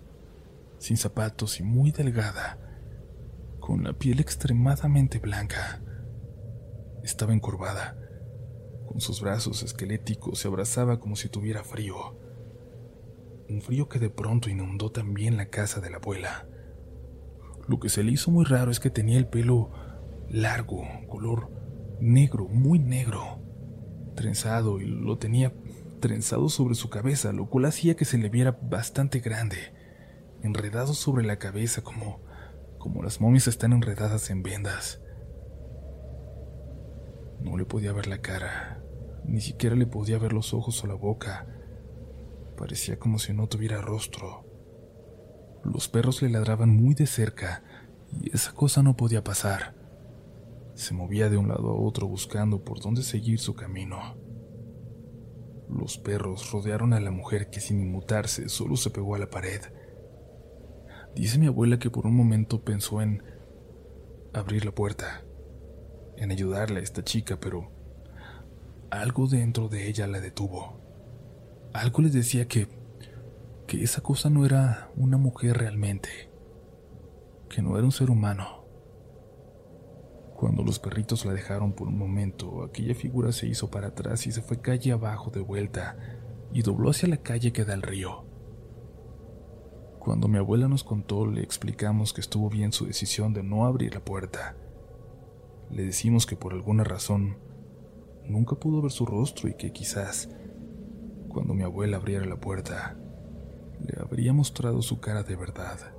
[0.79, 2.61] sin zapatos y muy delgada,
[3.59, 5.83] con la piel extremadamente blanca.
[7.03, 7.97] Estaba encorvada
[8.95, 12.17] con sus brazos esqueléticos se abrazaba como si tuviera frío.
[13.49, 16.47] Un frío que de pronto inundó también la casa de la abuela.
[17.67, 19.71] Lo que se le hizo muy raro es que tenía el pelo
[20.29, 21.51] largo, color
[22.01, 23.41] negro, muy negro,
[24.15, 25.53] trenzado y lo tenía
[26.01, 29.57] trenzado sobre su cabeza, lo cual hacía que se le viera bastante grande,
[30.43, 32.25] enredado sobre la cabeza como
[32.85, 35.01] como las momias están enredadas en vendas.
[37.41, 38.85] No le podía ver la cara,
[39.25, 41.47] ni siquiera le podía ver los ojos o la boca.
[42.59, 44.45] Parecía como si no tuviera rostro.
[45.65, 47.63] Los perros le ladraban muy de cerca
[48.13, 49.75] y esa cosa no podía pasar.
[50.75, 54.17] Se movía de un lado a otro buscando por dónde seguir su camino.
[55.69, 59.61] Los perros rodearon a la mujer que sin inmutarse solo se pegó a la pared.
[61.15, 63.23] Dice mi abuela que por un momento pensó en
[64.33, 65.25] abrir la puerta,
[66.17, 67.71] en ayudarle a esta chica, pero
[68.91, 70.81] algo dentro de ella la detuvo.
[71.73, 72.69] Algo le decía que
[73.67, 76.09] que esa cosa no era una mujer realmente,
[77.49, 78.64] que no era un ser humano.
[80.35, 84.33] Cuando los perritos la dejaron por un momento, aquella figura se hizo para atrás y
[84.33, 85.97] se fue calle abajo de vuelta
[86.53, 88.25] y dobló hacia la calle que da al río.
[90.01, 93.95] Cuando mi abuela nos contó, le explicamos que estuvo bien su decisión de no abrir
[93.95, 94.57] la puerta.
[95.71, 97.39] Le decimos que por alguna razón
[98.27, 100.29] nunca pudo ver su rostro y que quizás,
[101.29, 102.99] cuando mi abuela abriera la puerta,
[103.81, 105.94] le habría mostrado su cara de verdad.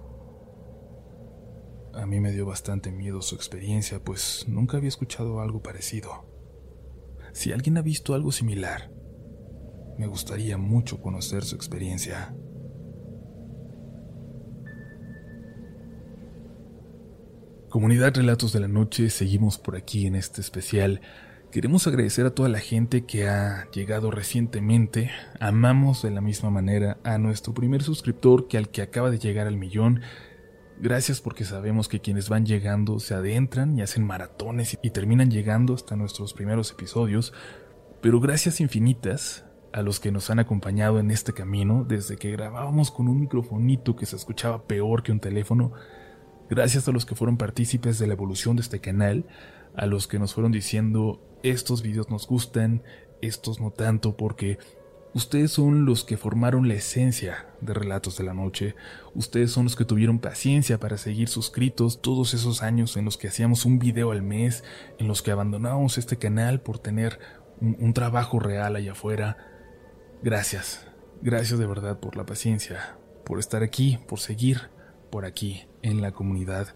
[1.95, 6.25] A mí me dio bastante miedo su experiencia, pues nunca había escuchado algo parecido.
[7.33, 8.91] Si alguien ha visto algo similar,
[9.97, 12.35] me gustaría mucho conocer su experiencia.
[17.69, 21.01] Comunidad Relatos de la Noche, seguimos por aquí en este especial.
[21.51, 25.11] Queremos agradecer a toda la gente que ha llegado recientemente.
[25.39, 29.47] Amamos de la misma manera a nuestro primer suscriptor que al que acaba de llegar
[29.47, 30.01] al millón.
[30.79, 35.73] Gracias porque sabemos que quienes van llegando se adentran y hacen maratones y terminan llegando
[35.73, 37.33] hasta nuestros primeros episodios.
[38.01, 42.91] Pero gracias infinitas a los que nos han acompañado en este camino desde que grabábamos
[42.91, 45.73] con un microfonito que se escuchaba peor que un teléfono
[46.49, 49.25] Gracias a los que fueron partícipes de la evolución de este canal,
[49.75, 52.83] a los que nos fueron diciendo estos videos nos gustan,
[53.21, 54.59] estos no tanto, porque
[55.15, 58.75] ustedes son los que formaron la esencia de Relatos de la Noche,
[59.15, 63.29] ustedes son los que tuvieron paciencia para seguir suscritos todos esos años en los que
[63.29, 64.65] hacíamos un video al mes,
[64.99, 67.17] en los que abandonábamos este canal por tener
[67.61, 69.37] un, un trabajo real allá afuera.
[70.21, 70.85] Gracias,
[71.21, 74.69] gracias de verdad por la paciencia, por estar aquí, por seguir
[75.09, 76.75] por aquí en la comunidad.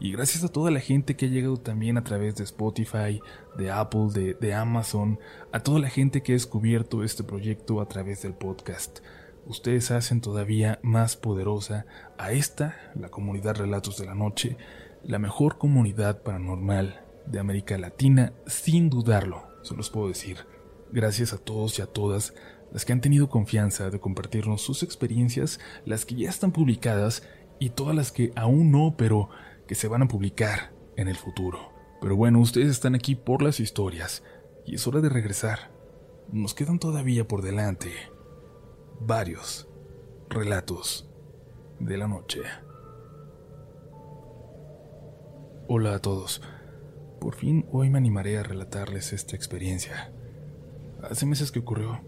[0.00, 3.20] Y gracias a toda la gente que ha llegado también a través de Spotify,
[3.56, 5.18] de Apple, de, Amazon,
[5.52, 9.00] a toda la gente que ha descubierto este proyecto a través del podcast.
[9.46, 14.56] Ustedes hacen todavía más poderosa a esta, la comunidad Relatos de la Noche,
[15.02, 20.46] la mejor comunidad paranormal de América Latina, sin dudarlo, se los puedo decir.
[20.92, 22.34] Gracias a todos y a todas
[22.72, 27.24] las que han tenido confianza de compartirnos sus experiencias, las que ya están publicadas
[27.58, 29.30] y todas las que aún no, pero
[29.68, 31.72] que se van a publicar en el futuro.
[32.00, 34.24] Pero bueno, ustedes están aquí por las historias
[34.66, 35.70] y es hora de regresar.
[36.32, 37.92] Nos quedan todavía por delante
[39.00, 39.68] varios
[40.28, 41.08] relatos
[41.78, 42.40] de la noche.
[45.68, 46.42] Hola a todos.
[47.20, 50.12] Por fin hoy me animaré a relatarles esta experiencia.
[51.02, 52.00] Hace meses que ocurrió.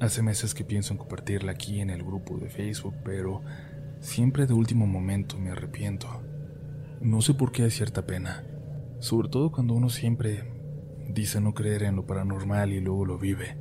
[0.00, 3.42] Hace meses que pienso en compartirla aquí en el grupo de Facebook, pero
[4.00, 6.22] Siempre de último momento me arrepiento.
[7.00, 8.44] No sé por qué hay cierta pena,
[8.98, 10.52] sobre todo cuando uno siempre
[11.08, 13.56] dice no creer en lo paranormal y luego lo vive.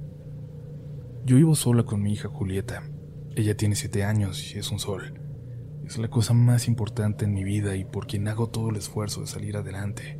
[1.23, 2.83] Yo vivo sola con mi hija Julieta.
[3.37, 5.21] Ella tiene siete años y es un sol.
[5.85, 9.21] Es la cosa más importante en mi vida y por quien hago todo el esfuerzo
[9.21, 10.19] de salir adelante.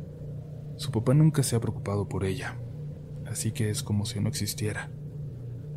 [0.76, 2.58] Su papá nunca se ha preocupado por ella,
[3.26, 4.90] así que es como si no existiera.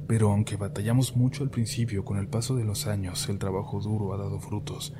[0.08, 4.14] Pero aunque batallamos mucho al principio, con el paso de los años el trabajo duro
[4.14, 4.94] ha dado frutos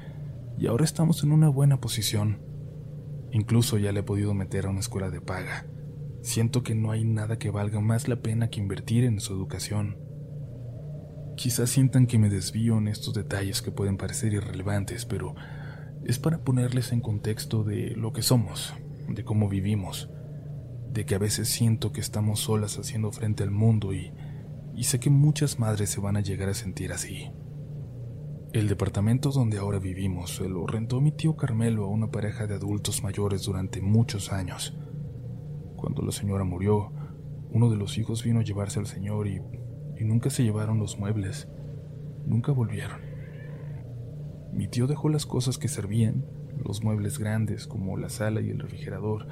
[0.58, 2.42] y ahora estamos en una buena posición.
[3.32, 5.66] Incluso ya le he podido meter a una escuela de paga.
[6.22, 9.98] Siento que no hay nada que valga más la pena que invertir en su educación.
[11.36, 15.36] Quizás sientan que me desvío en estos detalles que pueden parecer irrelevantes, pero
[16.06, 18.74] es para ponerles en contexto de lo que somos,
[19.10, 20.10] de cómo vivimos,
[20.92, 24.14] de que a veces siento que estamos solas haciendo frente al mundo y
[24.76, 27.32] y sé que muchas madres se van a llegar a sentir así.
[28.54, 32.54] El departamento donde ahora vivimos se lo rentó mi tío Carmelo a una pareja de
[32.54, 34.78] adultos mayores durante muchos años.
[35.76, 36.92] Cuando la señora murió,
[37.50, 39.42] uno de los hijos vino a llevarse al señor y,
[40.00, 41.48] y nunca se llevaron los muebles.
[42.28, 43.02] Nunca volvieron.
[44.54, 46.24] Mi tío dejó las cosas que servían
[46.64, 49.28] los muebles grandes como la sala y el refrigerador,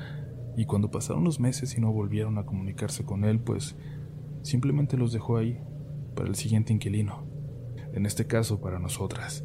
[0.58, 3.76] y cuando pasaron los meses y no volvieron a comunicarse con él, pues
[4.42, 5.62] simplemente los dejó ahí
[6.16, 7.31] para el siguiente inquilino,
[7.94, 9.44] en este caso para nosotras.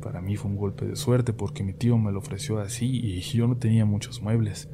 [0.00, 3.20] Para mí fue un golpe de suerte porque mi tío me lo ofreció así y
[3.20, 4.68] yo no tenía muchos muebles.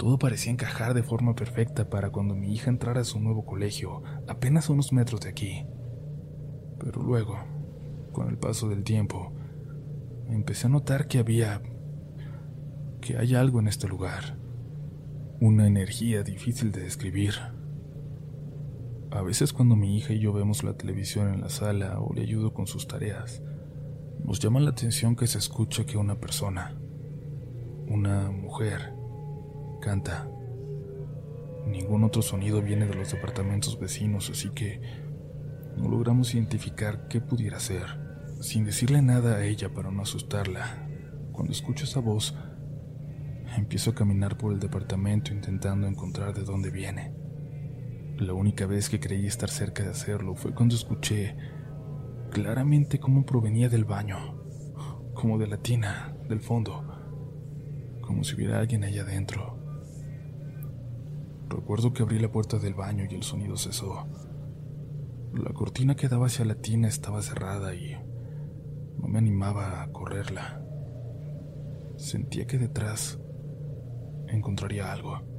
[0.00, 4.02] Todo parecía encajar de forma perfecta para cuando mi hija entrara a su nuevo colegio,
[4.26, 5.66] apenas unos metros de aquí.
[6.78, 7.36] Pero luego,
[8.12, 9.34] con el paso del tiempo,
[10.30, 11.60] empecé a notar que había...
[13.02, 14.38] que hay algo en este lugar.
[15.38, 17.34] Una energía difícil de describir.
[19.10, 22.22] A veces cuando mi hija y yo vemos la televisión en la sala o le
[22.22, 23.42] ayudo con sus tareas,
[24.24, 26.78] nos llama la atención que se escucha que una persona,
[27.88, 28.94] una mujer,
[29.80, 30.30] canta.
[31.66, 34.80] Ningún otro sonido viene de los departamentos vecinos, así que
[35.76, 37.86] no logramos identificar qué pudiera ser.
[38.40, 40.88] Sin decirle nada a ella para no asustarla,
[41.32, 42.36] cuando escucho esa voz,
[43.56, 47.19] empiezo a caminar por el departamento intentando encontrar de dónde viene.
[48.20, 51.38] La única vez que creí estar cerca de hacerlo fue cuando escuché
[52.30, 54.44] claramente cómo provenía del baño,
[55.14, 56.84] como de la tina, del fondo,
[58.02, 59.58] como si hubiera alguien allá adentro.
[61.48, 64.06] Recuerdo que abrí la puerta del baño y el sonido cesó.
[65.32, 67.96] La cortina que daba hacia la tina estaba cerrada y
[68.98, 70.62] no me animaba a correrla.
[71.96, 73.18] Sentía que detrás
[74.28, 75.29] encontraría algo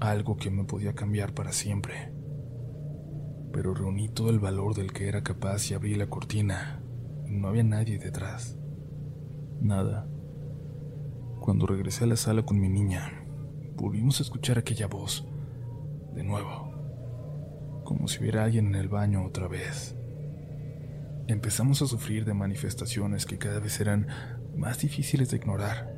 [0.00, 2.12] algo que me podía cambiar para siempre.
[3.52, 6.82] Pero reuní todo el valor del que era capaz y abrí la cortina.
[7.26, 8.56] No había nadie detrás.
[9.60, 10.06] Nada.
[11.40, 13.24] Cuando regresé a la sala con mi niña,
[13.76, 15.26] volvimos a escuchar aquella voz.
[16.14, 16.72] De nuevo.
[17.84, 19.96] Como si hubiera alguien en el baño otra vez.
[21.26, 24.06] Empezamos a sufrir de manifestaciones que cada vez eran
[24.56, 25.90] más difíciles de ignorar,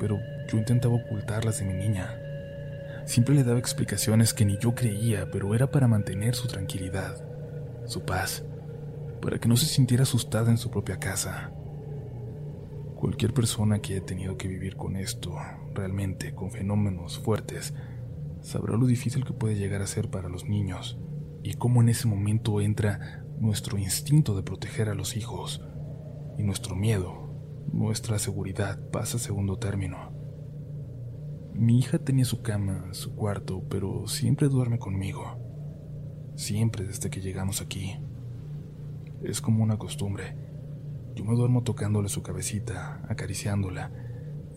[0.00, 0.18] pero
[0.48, 2.25] yo intentaba ocultarlas de mi niña.
[3.06, 7.24] Siempre le daba explicaciones que ni yo creía, pero era para mantener su tranquilidad,
[7.86, 8.44] su paz,
[9.22, 11.52] para que no se sintiera asustada en su propia casa.
[12.96, 15.36] Cualquier persona que haya tenido que vivir con esto,
[15.72, 17.74] realmente con fenómenos fuertes,
[18.40, 20.98] sabrá lo difícil que puede llegar a ser para los niños
[21.44, 25.62] y cómo en ese momento entra nuestro instinto de proteger a los hijos
[26.38, 27.30] y nuestro miedo,
[27.72, 30.15] nuestra seguridad pasa a segundo término.
[31.58, 35.38] Mi hija tenía su cama, su cuarto, pero siempre duerme conmigo.
[36.34, 37.98] Siempre desde que llegamos aquí.
[39.22, 40.36] Es como una costumbre.
[41.14, 43.90] Yo me duermo tocándole su cabecita, acariciándola,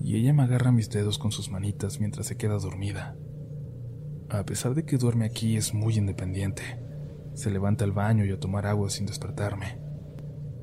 [0.02, 3.16] y ella me agarra mis dedos con sus manitas mientras se queda dormida.
[4.30, 6.64] A pesar de que duerme aquí, es muy independiente.
[7.34, 9.80] Se levanta al baño y a tomar agua sin despertarme.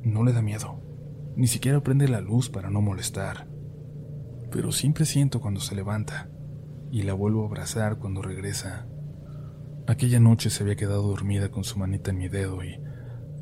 [0.03, 0.83] No le da miedo.
[1.35, 3.56] Ni siquiera prende la luz para no molestar
[4.51, 6.29] pero siempre siento cuando se levanta
[6.91, 8.87] y la vuelvo a abrazar cuando regresa.
[9.87, 12.81] Aquella noche se había quedado dormida con su manita en mi dedo y,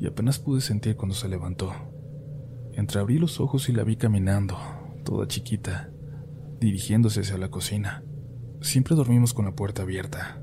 [0.05, 1.73] apenas pude sentir cuando se levantó.
[2.73, 4.57] Entreabrí los ojos y la vi caminando,
[5.03, 5.89] toda chiquita,
[6.59, 8.03] dirigiéndose hacia la cocina.
[8.61, 10.41] Siempre dormimos con la puerta abierta.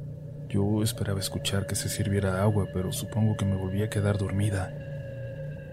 [0.48, 4.74] Yo esperaba escuchar que se sirviera agua, pero supongo que me volví a quedar dormida.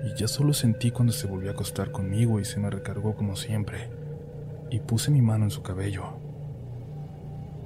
[0.05, 3.35] Y ya solo sentí cuando se volvió a acostar conmigo y se me recargó como
[3.35, 3.98] siempre
[4.71, 6.19] y puse mi mano en su cabello.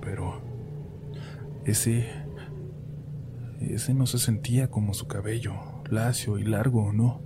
[0.01, 0.41] Pero
[1.66, 2.08] ese...
[3.60, 5.54] ese no se sentía como su cabello,
[5.89, 7.22] lacio y largo, no.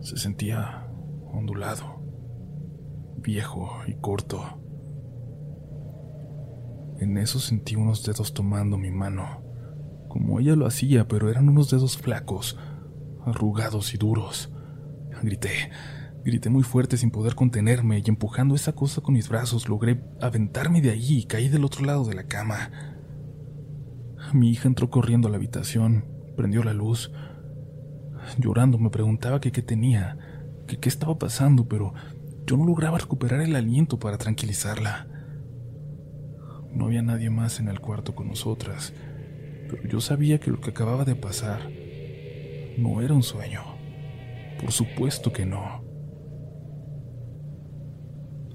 [0.00, 0.86] Se sentía
[1.32, 2.00] ondulado,
[3.16, 4.42] viejo y corto.
[6.98, 9.42] En eso sentí unos dedos tomando mi mano,
[10.08, 12.58] como ella lo hacía, pero eran unos dedos flacos,
[13.24, 14.52] arrugados y duros.
[15.22, 15.70] Grité,
[16.28, 20.82] Grité muy fuerte sin poder contenerme y empujando esa cosa con mis brazos logré aventarme
[20.82, 22.70] de allí y caí del otro lado de la cama.
[24.34, 26.04] Mi hija entró corriendo a la habitación,
[26.36, 27.10] prendió la luz.
[28.36, 30.18] Llorando me preguntaba qué tenía,
[30.66, 31.94] que qué estaba pasando, pero
[32.44, 35.08] yo no lograba recuperar el aliento para tranquilizarla.
[36.74, 38.92] No había nadie más en el cuarto con nosotras,
[39.70, 41.70] pero yo sabía que lo que acababa de pasar
[42.76, 43.62] no era un sueño.
[44.60, 45.87] Por supuesto que no.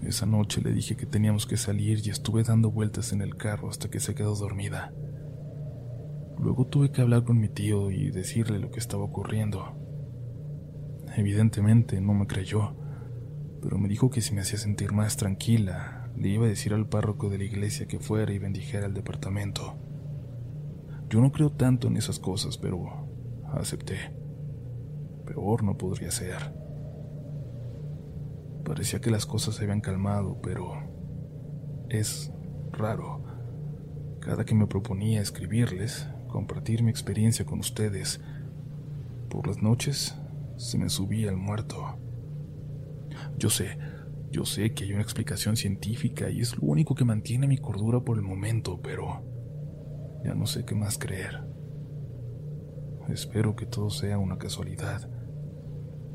[0.05, 3.69] Esa noche le dije que teníamos que salir y estuve dando vueltas en el carro
[3.69, 4.93] hasta que se quedó dormida.
[6.37, 9.77] Luego tuve que hablar con mi tío y decirle lo que estaba ocurriendo.
[11.15, 12.75] Evidentemente no me creyó,
[13.61, 16.87] pero me dijo que si me hacía sentir más tranquila, le iba a decir al
[16.89, 19.77] párroco de la iglesia que fuera y bendijera el departamento.
[21.09, 23.07] Yo no creo tanto en esas cosas, pero
[23.53, 24.13] acepté.
[25.25, 26.62] Peor no podría ser.
[28.63, 30.73] Parecía que las cosas se habían calmado, pero
[31.89, 32.31] es
[32.71, 33.23] raro.
[34.19, 38.21] Cada que me proponía escribirles, compartir mi experiencia con ustedes,
[39.29, 40.15] por las noches
[40.55, 41.97] se me subía el muerto.
[43.37, 43.77] Yo sé,
[44.31, 47.99] yo sé que hay una explicación científica y es lo único que mantiene mi cordura
[47.99, 49.23] por el momento, pero
[50.23, 51.43] ya no sé qué más creer.
[53.09, 55.09] Espero que todo sea una casualidad.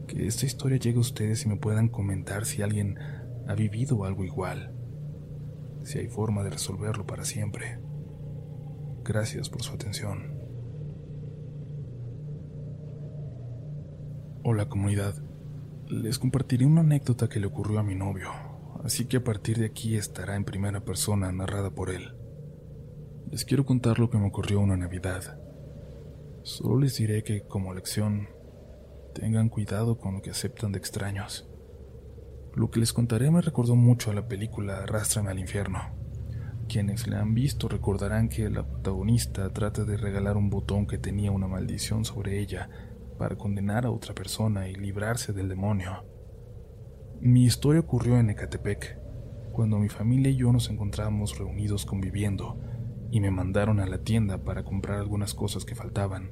[0.09, 2.99] Que esta historia llegue a ustedes y me puedan comentar si alguien
[3.47, 4.75] ha vivido algo igual.
[5.85, 7.79] Si hay forma de resolverlo para siempre.
[9.05, 10.35] Gracias por su atención.
[14.43, 15.15] Hola comunidad.
[15.89, 18.31] Les compartiré una anécdota que le ocurrió a mi novio,
[18.85, 22.15] así que a partir de aquí estará en primera persona narrada por él.
[23.31, 25.39] Les quiero contar lo que me ocurrió una Navidad.
[26.45, 28.29] Solo les diré que, como lección,
[29.15, 31.49] tengan cuidado con lo que aceptan de extraños.
[32.55, 35.81] Lo que les contaré me recordó mucho a la película Arrástrame al infierno.
[36.69, 41.31] Quienes la han visto recordarán que la protagonista trata de regalar un botón que tenía
[41.31, 42.69] una maldición sobre ella
[43.19, 46.05] para condenar a otra persona y librarse del demonio.
[47.21, 48.99] Mi historia ocurrió en Ecatepec,
[49.53, 52.61] cuando mi familia y yo nos encontrábamos reunidos conviviendo
[53.11, 56.31] y me mandaron a la tienda para comprar algunas cosas que faltaban.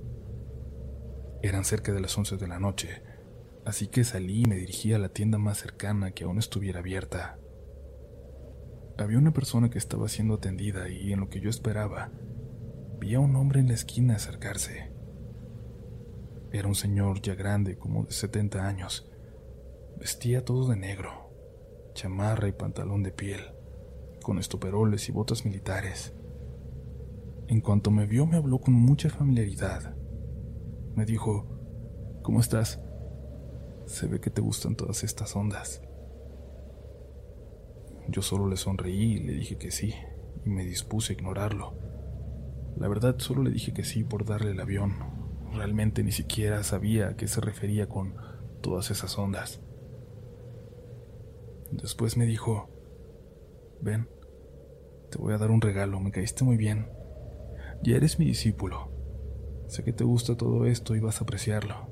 [1.47, 3.03] Eran cerca de las 11 de la noche,
[3.65, 7.39] así que salí y me dirigí a la tienda más cercana que aún estuviera abierta.
[8.99, 12.11] Había una persona que estaba siendo atendida y en lo que yo esperaba,
[12.99, 14.91] vi a un hombre en la esquina acercarse.
[16.51, 19.09] Era un señor ya grande, como de 70 años.
[20.01, 21.31] Vestía todo de negro,
[21.95, 23.53] chamarra y pantalón de piel,
[24.21, 26.13] con estoperoles y botas militares.
[27.47, 29.95] En cuanto me vio me habló con mucha familiaridad.
[30.97, 31.45] Me dijo,
[32.23, 32.81] ¿cómo estás?
[33.85, 35.83] Se ve que te gustan todas estas ondas.
[38.09, 39.95] Yo solo le sonreí y le dije que sí,
[40.47, 41.75] y me dispuse a ignorarlo.
[42.79, 44.95] La verdad solo le dije que sí por darle el avión.
[45.53, 48.15] Realmente ni siquiera sabía a qué se refería con
[48.63, 49.61] todas esas ondas.
[51.73, 52.71] Después me dijo,
[53.83, 54.09] ven,
[55.11, 56.89] te voy a dar un regalo, me caíste muy bien.
[57.83, 58.96] Ya eres mi discípulo.
[59.67, 61.89] Sé que te gusta todo esto y vas a apreciarlo.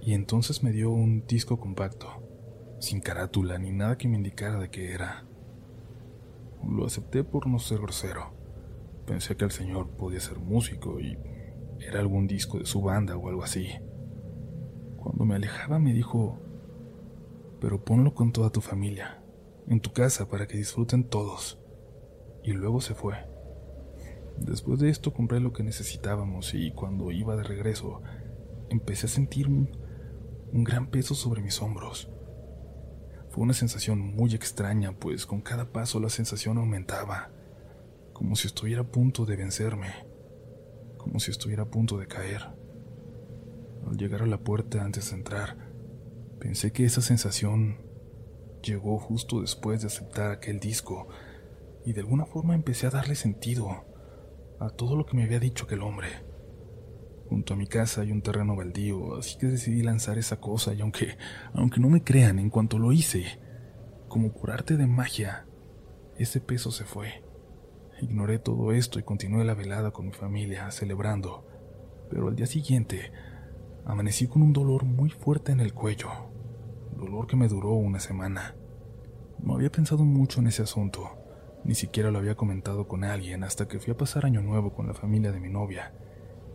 [0.00, 2.08] Y entonces me dio un disco compacto,
[2.80, 5.24] sin carátula ni nada que me indicara de qué era.
[6.68, 8.32] Lo acepté por no ser grosero.
[9.06, 11.16] Pensé que el señor podía ser músico y
[11.78, 13.68] era algún disco de su banda o algo así.
[14.96, 16.40] Cuando me alejaba me dijo,
[17.60, 19.22] pero ponlo con toda tu familia,
[19.68, 21.60] en tu casa para que disfruten todos.
[22.42, 23.31] Y luego se fue.
[24.38, 28.02] Después de esto compré lo que necesitábamos y cuando iba de regreso
[28.70, 29.70] empecé a sentir un,
[30.52, 32.10] gran peso sobre mis hombros.
[33.30, 37.30] Fue una sensación muy extraña, pues con cada paso la sensación aumentaba,
[38.12, 39.88] como si estuviera a punto de vencerme,
[40.98, 42.42] como si estuviera a punto de caer.
[43.86, 45.56] Al llegar a la puerta antes de entrar,
[46.38, 47.78] pensé que esa sensación
[48.62, 51.08] llegó justo después de aceptar aquel disco
[51.84, 53.84] y de alguna forma empecé a darle sentido
[54.64, 56.08] a todo lo que me había dicho aquel hombre.
[57.28, 60.82] Junto a mi casa hay un terreno baldío, así que decidí lanzar esa cosa y
[60.82, 61.16] aunque,
[61.54, 63.40] aunque no me crean, en cuanto lo hice,
[64.08, 65.46] como por arte de magia,
[66.18, 67.24] ese peso se fue.
[68.00, 71.46] Ignoré todo esto y continué la velada con mi familia, celebrando,
[72.10, 73.12] pero al día siguiente
[73.84, 76.10] amanecí con un dolor muy fuerte en el cuello,
[76.96, 78.54] dolor que me duró una semana.
[79.40, 81.21] No había pensado mucho en ese asunto,
[81.64, 84.86] ni siquiera lo había comentado con alguien hasta que fui a pasar año nuevo con
[84.86, 85.92] la familia de mi novia,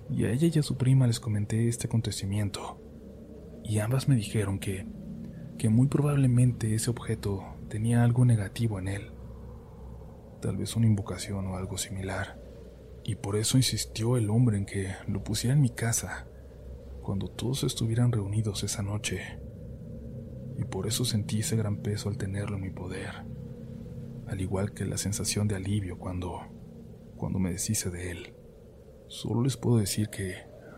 [0.09, 2.81] y a ella y a su prima les comenté este acontecimiento,
[3.63, 4.85] y ambas me dijeron que,
[5.57, 9.11] que muy probablemente ese objeto tenía algo negativo en él,
[10.41, 12.41] tal vez una invocación o algo similar,
[13.03, 16.27] y por eso insistió el hombre en que lo pusiera en mi casa
[17.01, 19.39] cuando todos estuvieran reunidos esa noche,
[20.57, 23.36] y por eso sentí ese gran peso al tenerlo en mi poder
[24.27, 26.41] al igual que la sensación de alivio cuando,
[27.15, 28.33] cuando me deshice de él.
[29.07, 30.35] Solo les puedo decir que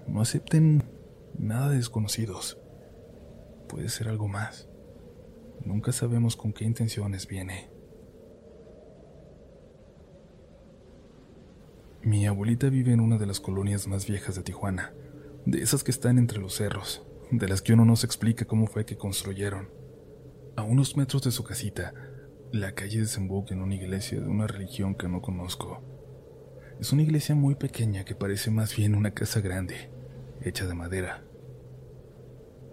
[0.07, 0.83] no acepten
[1.37, 2.59] nada de desconocidos.
[3.67, 4.67] Puede ser algo más.
[5.65, 7.69] Nunca sabemos con qué intenciones viene.
[12.01, 14.93] Mi abuelita vive en una de las colonias más viejas de Tijuana,
[15.45, 18.67] de esas que están entre los cerros, de las que uno no se explica cómo
[18.67, 19.69] fue que construyeron.
[20.55, 21.93] A unos metros de su casita
[22.51, 25.83] la calle desemboca en una iglesia de una religión que no conozco.
[26.79, 29.91] Es una iglesia muy pequeña que parece más bien una casa grande,
[30.41, 31.23] hecha de madera.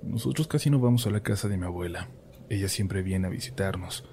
[0.03, 2.09] Nosotros casi no vamos a la casa de mi abuela,
[2.49, 4.09] Ella siempre viene a visitarnos,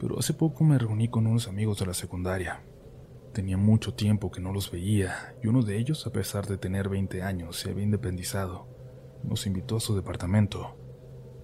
[0.00, 2.64] pero hace poco me reuní con unos amigos de la secundaria.
[3.32, 6.88] Tenía mucho tiempo que no los veía y uno de ellos, a pesar de tener
[6.88, 8.66] 20 años, se había independizado.
[9.22, 10.76] Nos invitó a su departamento.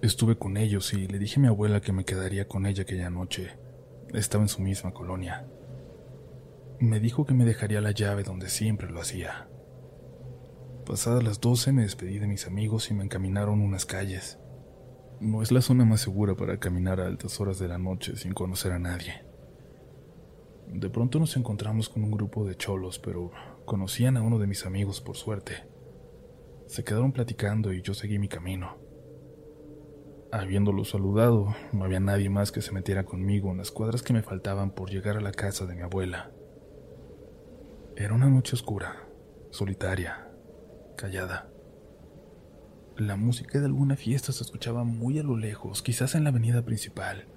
[0.01, 3.09] Estuve con ellos y le dije a mi abuela que me quedaría con ella aquella
[3.09, 3.57] noche.
[4.13, 5.47] Estaba en su misma colonia.
[6.79, 9.47] Me dijo que me dejaría la llave donde siempre lo hacía.
[10.85, 14.37] Pasadas las 12 me despedí de mis amigos y me encaminaron unas calles.
[15.19, 18.33] No es la zona más segura para caminar a altas horas de la noche sin
[18.33, 19.23] conocer a nadie.
[20.67, 23.31] De pronto nos encontramos con un grupo de cholos, pero
[23.65, 25.53] conocían a uno de mis amigos por suerte.
[26.67, 28.84] Se quedaron platicando y yo seguí mi camino.
[30.31, 34.23] Habiéndolo saludado, no había nadie más que se metiera conmigo en las cuadras que me
[34.23, 36.31] faltaban por llegar a la casa de mi abuela.
[37.95, 39.07] Era una noche oscura,
[39.51, 40.29] solitaria,
[40.97, 41.49] callada.
[42.97, 46.63] La música de alguna fiesta se escuchaba muy a lo lejos, quizás en la avenida
[46.63, 47.27] principal.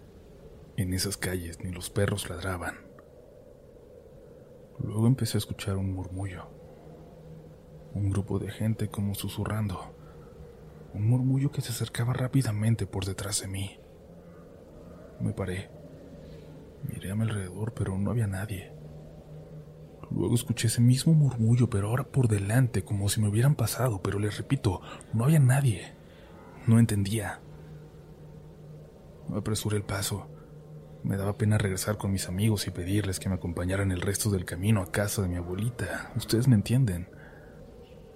[0.76, 2.76] En esas calles ni los perros ladraban.
[4.78, 6.49] Luego empecé a escuchar un murmullo.
[7.95, 9.95] Un grupo de gente como susurrando.
[10.95, 13.78] Un murmullo que se acercaba rápidamente por detrás de mí.
[15.20, 15.70] Me paré.
[16.84, 18.72] Miré a mi alrededor, pero no había nadie.
[20.11, 24.18] Luego escuché ese mismo murmullo, pero ahora por delante, como si me hubieran pasado, pero
[24.18, 24.80] les repito,
[25.12, 25.93] no había nadie.
[26.66, 27.41] No entendía.
[29.34, 30.28] Apresuré el paso.
[31.05, 34.45] Me daba pena regresar con mis amigos y pedirles que me acompañaran el resto del
[34.45, 36.12] camino a casa de mi abuelita.
[36.16, 37.09] Ustedes me entienden.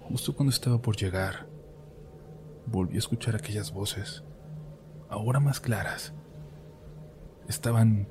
[0.01, 1.47] Justo cuando estaba por llegar,
[2.67, 4.25] volví a escuchar aquellas voces,
[5.09, 6.15] ahora más claras.
[7.49, 8.09] Estaban...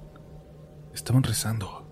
[0.93, 1.88] estaban rezando.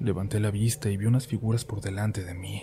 [0.00, 2.62] Levanté la vista y vi unas figuras por delante de mí.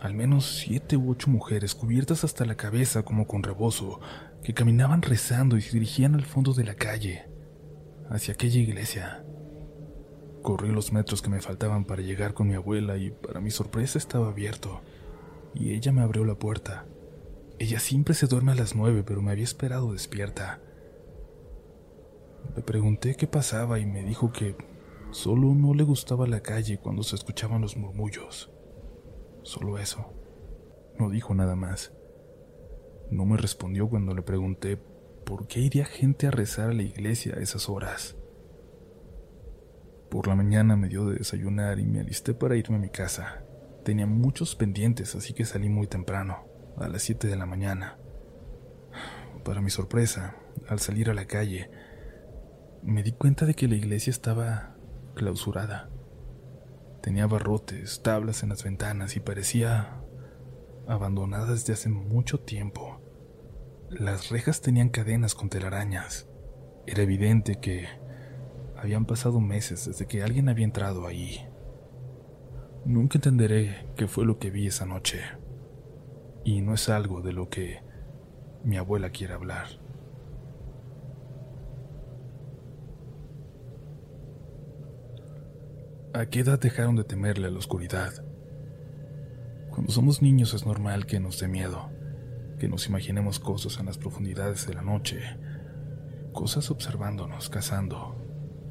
[0.00, 4.00] Al menos siete u ocho mujeres cubiertas hasta la cabeza como con rebozo,
[4.42, 7.28] que caminaban rezando y se dirigían al fondo de la calle,
[8.08, 9.24] hacia aquella iglesia.
[10.42, 13.98] Corrí los metros que me faltaban para llegar con mi abuela y para mi sorpresa
[13.98, 14.80] estaba abierto,
[15.54, 16.86] y ella me abrió la puerta.
[17.60, 20.62] Ella siempre se duerme a las nueve, pero me había esperado despierta.
[22.56, 24.56] Le pregunté qué pasaba y me dijo que
[25.10, 28.50] Solo no le gustaba la calle cuando se escuchaban los murmullos.
[29.42, 30.10] Solo eso.
[30.98, 31.92] No dijo nada más.
[33.10, 34.78] No me respondió cuando le pregunté
[35.26, 38.16] por qué iría gente a rezar a la iglesia a esas horas.
[40.08, 43.44] Por la mañana me dio de desayunar y me alisté para irme a mi casa.
[43.84, 46.46] Tenía muchos pendientes, así que salí muy temprano,
[46.80, 47.98] a las 7 de la mañana.
[49.44, 50.36] Para mi sorpresa,
[50.68, 51.70] al salir a la calle,
[52.82, 54.76] me di cuenta de que la iglesia estaba
[55.14, 55.90] clausurada.
[57.02, 60.02] Tenía barrotes, tablas en las ventanas y parecía
[60.86, 63.00] abandonada desde hace mucho tiempo.
[63.90, 66.28] Las rejas tenían cadenas con telarañas.
[66.86, 67.86] Era evidente que
[68.76, 71.46] habían pasado meses desde que alguien había entrado ahí.
[72.84, 75.20] Nunca entenderé qué fue lo que vi esa noche.
[76.44, 77.82] Y no es algo de lo que
[78.64, 79.66] mi abuela quiere hablar.
[86.12, 88.12] ¿A qué edad dejaron de temerle a la oscuridad?
[89.70, 91.88] Cuando somos niños es normal que nos dé miedo,
[92.58, 95.20] que nos imaginemos cosas en las profundidades de la noche,
[96.32, 98.16] cosas observándonos, cazando,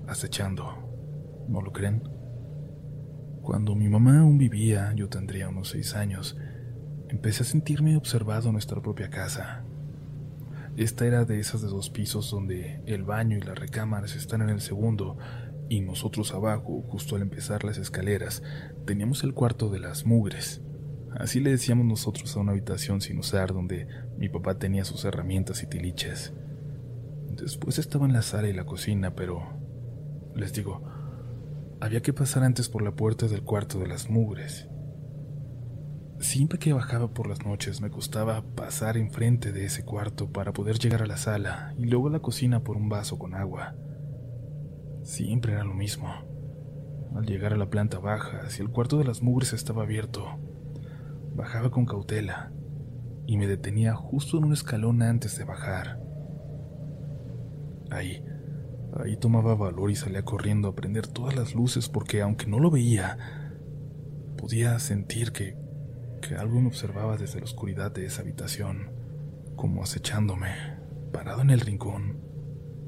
[0.07, 1.45] acechando.
[1.47, 2.03] ¿No lo creen?
[3.41, 6.37] Cuando mi mamá aún vivía, yo tendría unos seis años,
[7.09, 9.63] empecé a sentirme observado en nuestra propia casa.
[10.77, 14.49] Esta era de esas de dos pisos donde el baño y las recámaras están en
[14.49, 15.17] el segundo
[15.67, 18.41] y nosotros abajo, justo al empezar las escaleras,
[18.85, 20.61] teníamos el cuarto de las mugres.
[21.17, 23.87] Así le decíamos nosotros a una habitación sin usar donde
[24.17, 26.33] mi papá tenía sus herramientas y tiliches.
[27.29, 29.57] Después estaban la sala y la cocina, pero...
[30.35, 30.83] Les digo,
[31.81, 34.68] había que pasar antes por la puerta del cuarto de las mugres.
[36.19, 40.77] Siempre que bajaba por las noches me costaba pasar enfrente de ese cuarto para poder
[40.77, 43.75] llegar a la sala y luego a la cocina por un vaso con agua.
[45.01, 46.09] Siempre era lo mismo.
[47.15, 50.25] Al llegar a la planta baja, si el cuarto de las mugres estaba abierto,
[51.35, 52.51] bajaba con cautela
[53.25, 56.01] y me detenía justo en un escalón antes de bajar.
[57.91, 58.21] Ahí,
[59.01, 62.69] ahí tomaba valor y salía corriendo a prender todas las luces porque aunque no lo
[62.69, 63.17] veía,
[64.37, 65.68] podía sentir que,
[66.19, 68.91] que algo me observaba desde la oscuridad de esa habitación,
[69.55, 70.49] como acechándome,
[71.11, 72.19] parado en el rincón,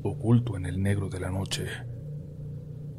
[0.04, 1.66] oculto en el negro de la noche.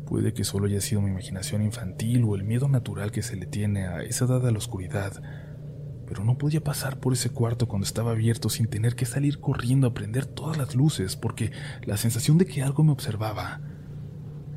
[0.06, 3.46] Puede que solo haya sido mi imaginación infantil o el miedo natural que se le
[3.46, 5.22] tiene a esa edad a la oscuridad,
[6.06, 9.86] pero no podía pasar por ese cuarto cuando estaba abierto sin tener que salir corriendo
[9.86, 11.52] a prender todas las luces, porque
[11.84, 13.60] la sensación de que algo me observaba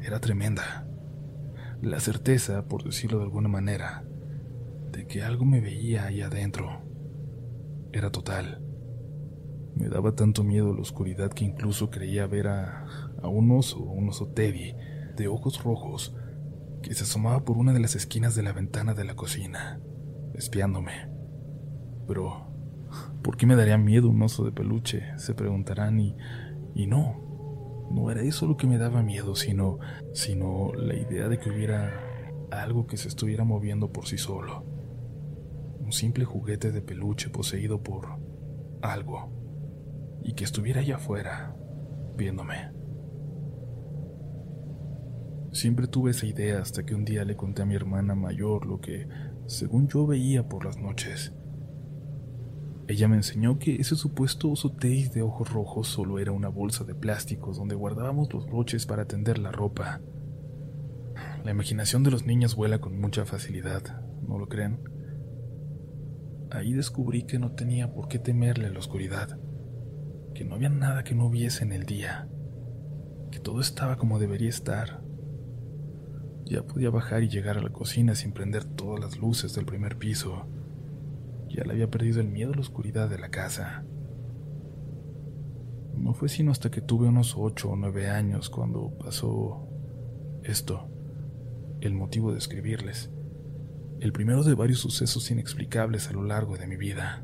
[0.04, 0.86] era tremenda.
[1.82, 4.04] La certeza, por decirlo de alguna manera,
[4.96, 6.82] de que algo me veía ahí adentro
[7.92, 8.62] era total.
[9.76, 12.86] Me daba tanto miedo la oscuridad que incluso creía ver a,
[13.22, 14.74] a un oso, un oso Teddy,
[15.18, 16.16] de ojos rojos,
[16.82, 19.82] que se asomaba por una de las esquinas de la ventana de la cocina,
[20.34, 21.10] espiándome.
[22.08, 22.48] Pero,
[23.22, 25.18] ¿por qué me daría miedo un oso de peluche?
[25.18, 26.16] Se preguntarán y,
[26.74, 29.80] y no, no era eso lo que me daba miedo, sino,
[30.14, 31.94] sino la idea de que hubiera
[32.52, 34.75] algo que se estuviera moviendo por sí solo.
[35.86, 38.20] Un simple juguete de peluche poseído por
[38.82, 39.30] algo
[40.24, 41.56] y que estuviera allá afuera,
[42.18, 42.72] viéndome.
[45.52, 48.82] Siempre tuve esa idea hasta que un día le conté a mi hermana mayor lo
[48.82, 49.08] que,
[49.46, 51.34] según yo veía por las noches.
[52.88, 56.96] Ella me enseñó que ese supuesto oso de ojos rojos solo era una bolsa de
[56.96, 60.02] plásticos donde guardábamos los broches para tender la ropa.
[61.44, 64.80] La imaginación de los niños vuela con mucha facilidad, ¿no lo creen?
[66.56, 69.38] Ahí descubrí que no tenía por qué temerle a la oscuridad
[70.36, 72.28] que no había nada que no viese en el día,
[73.32, 75.02] que todo estaba como debería estar.
[76.44, 79.98] Ya podía bajar y llegar a la cocina sin prender todas las luces del primer
[79.98, 80.46] piso.
[81.48, 83.86] Ya le había perdido el miedo a la oscuridad de la casa.
[85.96, 89.70] No fue sino hasta que tuve unos ocho o nueve años cuando pasó
[90.44, 90.90] esto,
[91.80, 93.10] el motivo de escribirles,
[94.00, 97.24] el primero de varios sucesos inexplicables a lo largo de mi vida.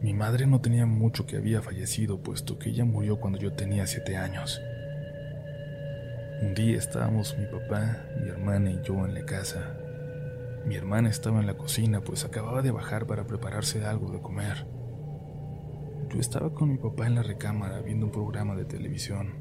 [0.00, 3.86] Mi madre no tenía mucho que había fallecido, puesto que ella murió cuando yo tenía
[3.86, 4.60] siete años.
[6.42, 9.78] Un día estábamos mi papá, mi hermana y yo en la casa.
[10.66, 14.66] Mi hermana estaba en la cocina, pues acababa de bajar para prepararse algo de comer.
[16.10, 19.34] Yo estaba con mi papá en la recámara viendo un programa de televisión.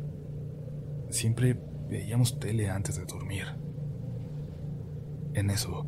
[1.10, 1.60] Siempre
[1.90, 3.46] veíamos tele antes de dormir.
[5.34, 5.86] En eso,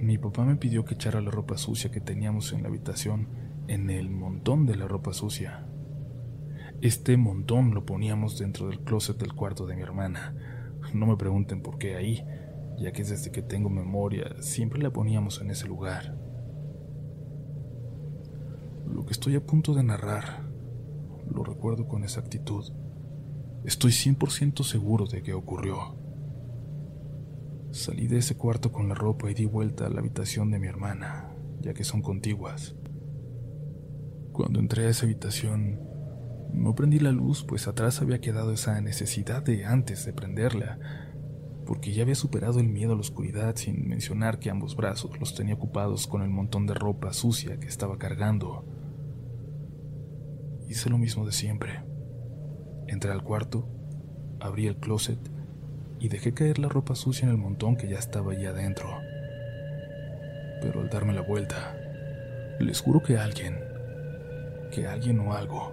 [0.00, 3.28] mi papá me pidió que echara la ropa sucia que teníamos en la habitación
[3.66, 5.66] en el montón de la ropa sucia.
[6.80, 10.34] Este montón lo poníamos dentro del closet del cuarto de mi hermana.
[10.94, 12.24] No me pregunten por qué ahí,
[12.78, 16.16] ya que desde que tengo memoria siempre la poníamos en ese lugar.
[18.86, 20.44] Lo que estoy a punto de narrar
[21.28, 22.72] lo recuerdo con exactitud.
[23.64, 26.07] Estoy 100% seguro de que ocurrió.
[27.78, 30.66] Salí de ese cuarto con la ropa y di vuelta a la habitación de mi
[30.66, 32.74] hermana, ya que son contiguas.
[34.32, 35.78] Cuando entré a esa habitación,
[36.52, 40.80] no prendí la luz, pues atrás había quedado esa necesidad de antes de prenderla,
[41.66, 45.36] porque ya había superado el miedo a la oscuridad sin mencionar que ambos brazos los
[45.36, 48.66] tenía ocupados con el montón de ropa sucia que estaba cargando.
[50.68, 51.84] Hice lo mismo de siempre.
[52.88, 53.68] Entré al cuarto,
[54.40, 55.37] abrí el closet
[56.00, 58.88] y dejé caer la ropa sucia en el montón que ya estaba allí adentro.
[60.60, 61.76] Pero al darme la vuelta,
[62.60, 63.58] les juro que alguien,
[64.72, 65.72] que alguien o algo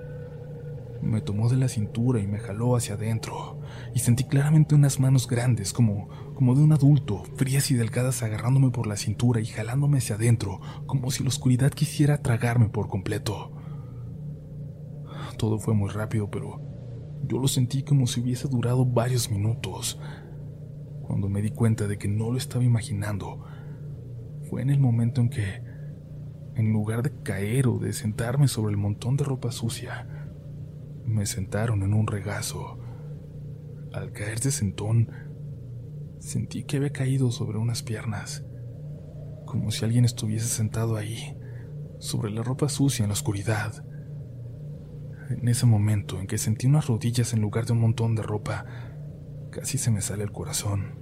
[1.01, 3.59] me tomó de la cintura y me jaló hacia adentro,
[3.93, 8.71] y sentí claramente unas manos grandes, como, como de un adulto, frías y delgadas agarrándome
[8.71, 13.51] por la cintura y jalándome hacia adentro, como si la oscuridad quisiera tragarme por completo.
[15.37, 16.61] Todo fue muy rápido, pero
[17.27, 19.99] yo lo sentí como si hubiese durado varios minutos.
[21.01, 23.43] Cuando me di cuenta de que no lo estaba imaginando,
[24.49, 25.63] fue en el momento en que
[26.55, 30.07] en lugar de caer o de sentarme sobre el montón de ropa sucia,
[31.05, 32.79] me sentaron en un regazo.
[33.93, 35.09] Al caer de sentón,
[36.19, 38.45] sentí que había caído sobre unas piernas,
[39.45, 41.37] como si alguien estuviese sentado ahí,
[41.99, 43.85] sobre la ropa sucia en la oscuridad.
[45.29, 48.65] En ese momento en que sentí unas rodillas en lugar de un montón de ropa,
[49.51, 50.95] casi se me sale el corazón.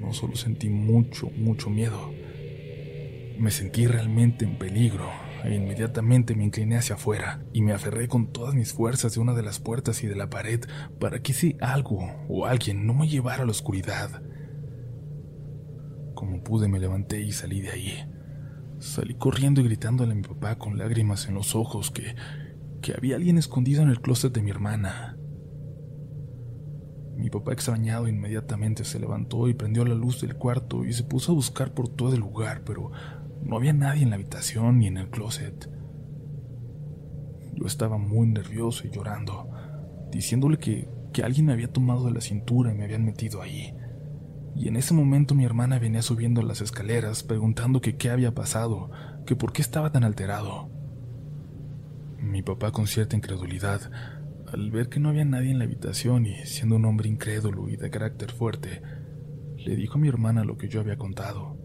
[0.00, 2.12] No solo sentí mucho, mucho miedo,
[3.38, 5.08] me sentí realmente en peligro
[5.44, 9.32] e inmediatamente me incliné hacia afuera y me aferré con todas mis fuerzas de una
[9.32, 10.60] de las puertas y de la pared
[11.00, 11.98] para que si algo
[12.28, 14.22] o alguien no me llevara a la oscuridad.
[16.14, 18.04] Como pude me levanté y salí de ahí.
[18.78, 22.14] Salí corriendo y gritándole a mi papá con lágrimas en los ojos que,
[22.82, 25.16] que había alguien escondido en el closet de mi hermana.
[27.16, 31.32] Mi papá extrañado inmediatamente se levantó y prendió la luz del cuarto y se puso
[31.32, 32.90] a buscar por todo el lugar, pero
[33.42, 35.70] no había nadie en la habitación ni en el closet.
[37.54, 39.48] Yo estaba muy nervioso y llorando,
[40.10, 43.72] diciéndole que, que alguien me había tomado de la cintura y me habían metido ahí.
[44.56, 48.90] Y en ese momento mi hermana venía subiendo las escaleras preguntando que qué había pasado,
[49.26, 50.81] que por qué estaba tan alterado.
[52.22, 53.90] Mi papá con cierta incredulidad,
[54.46, 57.76] al ver que no había nadie en la habitación y siendo un hombre incrédulo y
[57.76, 58.80] de carácter fuerte,
[59.56, 61.56] le dijo a mi hermana lo que yo había contado,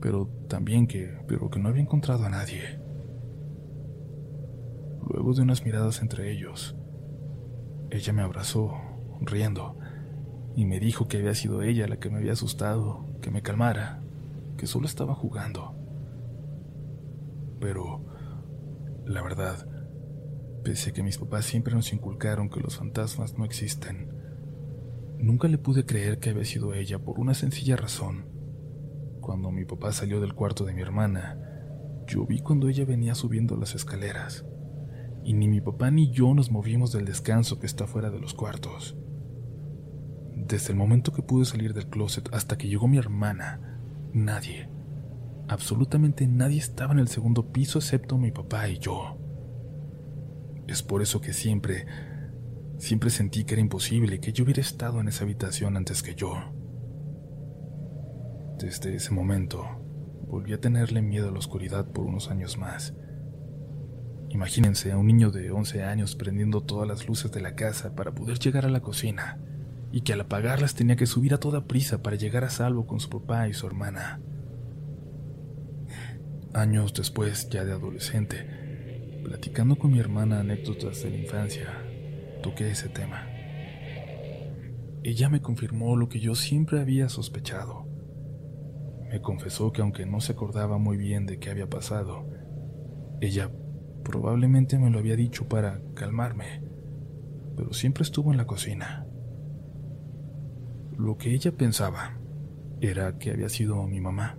[0.00, 2.80] pero también que, pero que no había encontrado a nadie.
[5.08, 6.74] Luego de unas miradas entre ellos,
[7.90, 8.72] ella me abrazó,
[9.20, 9.78] riendo,
[10.56, 14.02] y me dijo que había sido ella la que me había asustado, que me calmara,
[14.58, 15.76] que solo estaba jugando.
[17.60, 18.04] Pero,
[19.04, 19.75] la verdad,
[20.66, 24.10] pese a que mis papás siempre nos inculcaron que los fantasmas no existen,
[25.20, 28.26] nunca le pude creer que había sido ella por una sencilla razón.
[29.20, 31.38] Cuando mi papá salió del cuarto de mi hermana,
[32.08, 34.44] yo vi cuando ella venía subiendo las escaleras
[35.22, 38.34] y ni mi papá ni yo nos movimos del descanso que está fuera de los
[38.34, 38.96] cuartos.
[40.34, 43.78] Desde el momento que pude salir del closet hasta que llegó mi hermana,
[44.12, 44.68] nadie,
[45.46, 49.25] absolutamente nadie estaba en el segundo piso excepto mi papá y yo.
[50.66, 51.86] Es por eso que siempre,
[52.78, 56.52] siempre sentí que era imposible que yo hubiera estado en esa habitación antes que yo.
[58.58, 59.64] Desde ese momento,
[60.26, 62.94] volví a tenerle miedo a la oscuridad por unos años más
[64.36, 68.12] Imagínense a un niño de 11 años prendiendo todas las luces de la casa para
[68.12, 69.38] poder llegar a la cocina,
[69.92, 73.00] y que al apagarlas tenía que subir a toda prisa para llegar a salvo con
[73.00, 74.20] su papá y su hermana.
[76.52, 78.46] Años después, ya de adolescente,
[79.28, 81.68] platicando con mi hermana anécdotas de la infancia,
[82.42, 83.28] toqué ese tema.
[85.02, 87.86] Ella me confirmó lo que yo siempre había sospechado.
[89.10, 92.26] Me confesó que aunque no se acordaba muy bien de qué había pasado,
[93.20, 93.50] ella
[94.06, 96.62] Probablemente me lo había dicho para calmarme,
[97.56, 99.04] pero siempre estuvo en la cocina.
[100.96, 102.16] Lo que ella pensaba
[102.80, 104.38] era que había sido mi mamá,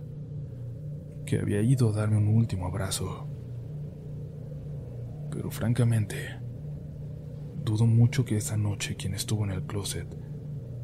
[1.26, 3.28] que había ido a darme un último abrazo.
[5.30, 6.38] Pero francamente,
[7.64, 10.08] dudo mucho que esa noche quien estuvo en el closet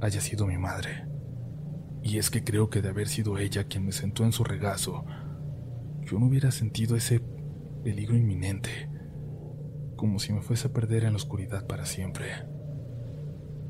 [0.01, 1.07] haya sido mi madre.
[2.03, 5.07] Y es que creo que de haber sido ella quien me sentó en su regazo,
[6.03, 7.23] yo no hubiera sentido ese
[7.83, 8.91] peligro inminente,
[9.97, 12.27] como si me fuese a perder en la oscuridad para siempre.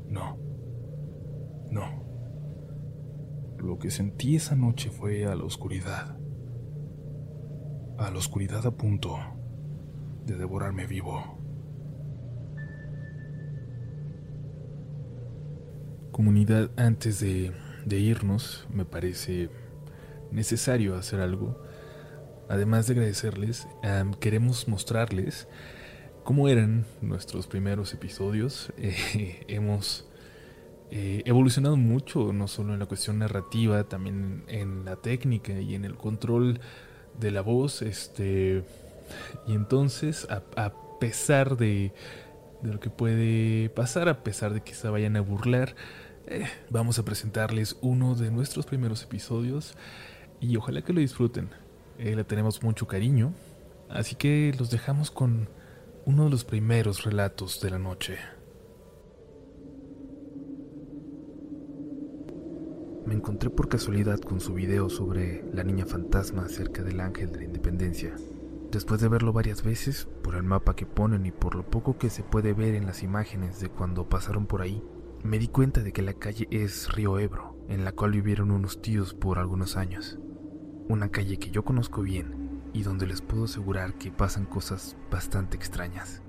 [0.09, 0.37] No,
[1.71, 2.03] no.
[3.57, 6.17] Lo que sentí esa noche fue a la oscuridad,
[7.97, 9.17] a la oscuridad a punto
[10.25, 11.37] de devorarme vivo.
[16.11, 17.53] Comunidad, antes de,
[17.99, 19.49] irnos, me parece
[20.31, 21.61] necesario hacer algo
[22.47, 23.67] Además de agradecerles,
[24.19, 25.47] queremos mostrarles
[26.23, 28.71] cómo eran nuestros primeros episodios.
[28.77, 30.05] Eh, hemos
[30.91, 35.85] eh, evolucionado mucho, no solo en la cuestión narrativa, también en la técnica y en
[35.85, 36.59] el control
[37.19, 37.81] de la voz.
[37.81, 38.63] Este,
[39.47, 41.93] y entonces, a, pesar de,
[42.63, 45.75] lo que puede pasar, a pesar de que se vayan a burlar,
[46.27, 49.75] eh, vamos a presentarles uno de nuestros primeros episodios
[50.39, 51.49] y ojalá que lo disfruten.
[51.99, 53.33] Eh, le tenemos mucho cariño,
[53.89, 55.49] así que los dejamos con
[56.05, 58.17] uno de los primeros relatos de la noche.
[63.05, 67.37] Me encontré por casualidad con su video sobre la niña fantasma cerca del Ángel de
[67.37, 68.15] la Independencia.
[68.71, 72.09] Después de verlo varias veces, por el mapa que ponen y por lo poco que
[72.09, 74.83] se puede ver en las imágenes de cuando pasaron por ahí,
[75.23, 78.81] me di cuenta de que la calle es Río Ebro, en la cual vivieron unos
[78.81, 80.19] tíos por algunos años
[80.87, 85.57] una calle que yo conozco bien y donde les puedo asegurar que pasan cosas bastante
[85.57, 86.21] extrañas.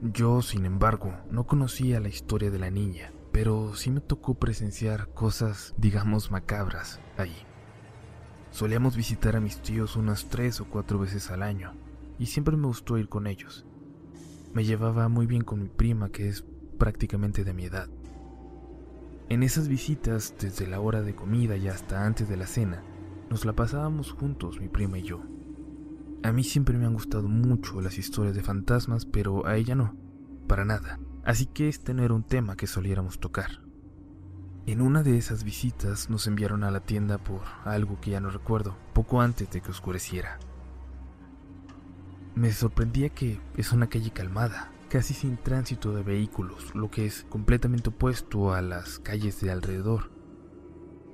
[0.00, 5.08] Yo, sin embargo, no conocía la historia de la niña, pero sí me tocó presenciar
[5.08, 7.36] cosas, digamos, macabras ahí.
[8.50, 11.72] Solíamos visitar a mis tíos unas tres o cuatro veces al año,
[12.18, 13.66] y siempre me gustó ir con ellos.
[14.54, 16.44] Me llevaba muy bien con mi prima, que es
[16.78, 17.88] prácticamente de mi edad.
[19.28, 22.82] En esas visitas, desde la hora de comida y hasta antes de la cena,
[23.28, 25.22] nos la pasábamos juntos, mi prima y yo.
[26.22, 29.94] A mí siempre me han gustado mucho las historias de fantasmas, pero a ella no,
[30.46, 30.98] para nada.
[31.24, 33.67] Así que este no era un tema que soliéramos tocar.
[34.68, 38.28] En una de esas visitas nos enviaron a la tienda por algo que ya no
[38.28, 40.38] recuerdo, poco antes de que oscureciera.
[42.34, 47.24] Me sorprendía que es una calle calmada, casi sin tránsito de vehículos, lo que es
[47.30, 50.10] completamente opuesto a las calles de alrededor.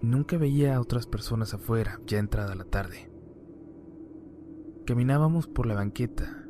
[0.03, 3.09] Nunca veía a otras personas afuera, ya entrada la tarde.
[4.85, 6.45] Caminábamos por la banqueta.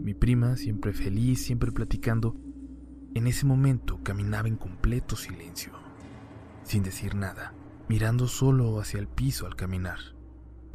[0.00, 2.34] Mi prima, siempre feliz, siempre platicando,
[3.14, 5.79] en ese momento caminaba en completo silencio.
[6.70, 7.52] Sin decir nada,
[7.88, 9.98] mirando solo hacia el piso al caminar.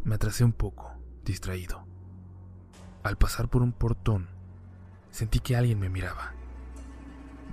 [0.04, 0.92] Me atrasé un poco,
[1.24, 1.88] distraído.
[3.02, 4.28] Al pasar por un portón,
[5.10, 6.34] sentí que alguien me miraba.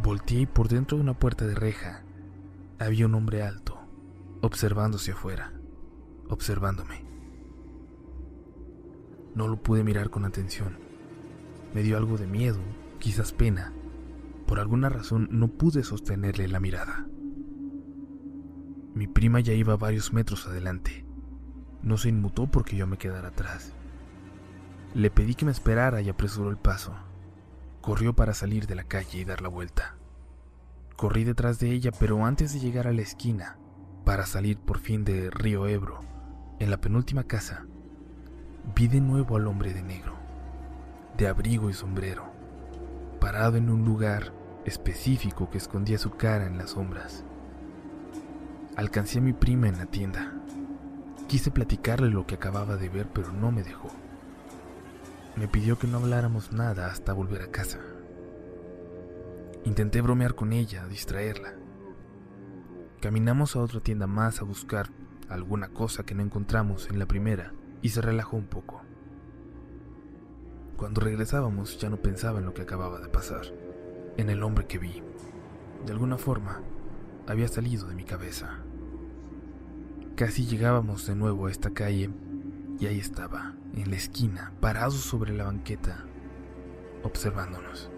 [0.02, 2.02] Volteé y por dentro de una puerta de reja
[2.80, 3.78] había un hombre alto,
[4.40, 5.52] observándose afuera,
[6.28, 7.04] observándome.
[9.36, 10.78] No lo pude mirar con atención.
[11.74, 12.58] Me dio algo de miedo,
[12.98, 13.72] quizás pena.
[14.48, 17.06] Por alguna razón no pude sostenerle la mirada.
[18.94, 21.04] Mi prima ya iba varios metros adelante.
[21.82, 23.72] No se inmutó porque yo me quedara atrás.
[24.94, 26.94] Le pedí que me esperara y apresuró el paso.
[27.80, 29.96] Corrió para salir de la calle y dar la vuelta.
[30.96, 33.56] Corrí detrás de ella, pero antes de llegar a la esquina,
[34.04, 36.00] para salir por fin de Río Ebro,
[36.58, 37.64] en la penúltima casa,
[38.76, 40.14] vi de nuevo al hombre de negro,
[41.16, 42.30] de abrigo y sombrero,
[43.20, 44.32] parado en un lugar
[44.64, 47.24] específico que escondía su cara en las sombras.
[48.74, 50.32] Alcancé a mi prima en la tienda.
[51.28, 53.90] Quise platicarle lo que acababa de ver, pero no me dejó.
[55.36, 57.80] Me pidió que no habláramos nada hasta volver a casa.
[59.64, 61.54] Intenté bromear con ella, distraerla.
[63.00, 64.88] Caminamos a otra tienda más a buscar
[65.28, 67.52] alguna cosa que no encontramos en la primera
[67.82, 68.80] y se relajó un poco.
[70.78, 73.42] Cuando regresábamos ya no pensaba en lo que acababa de pasar,
[74.16, 75.02] en el hombre que vi.
[75.84, 76.62] De alguna forma,
[77.26, 78.58] había salido de mi cabeza.
[80.16, 82.10] Casi llegábamos de nuevo a esta calle
[82.78, 86.04] y ahí estaba, en la esquina, parado sobre la banqueta,
[87.02, 87.90] observándonos.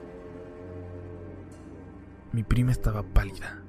[2.32, 3.62] Mi prima estaba pálida.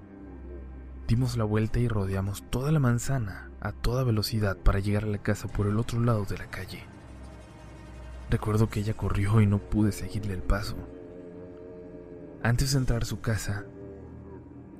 [1.07, 5.19] Dimos la vuelta y rodeamos toda la manzana a toda velocidad para llegar a la
[5.19, 6.83] casa por el otro lado de la calle.
[8.29, 10.75] Recuerdo que ella corrió y no pude seguirle el paso.
[12.41, 13.65] Antes de entrar a su casa,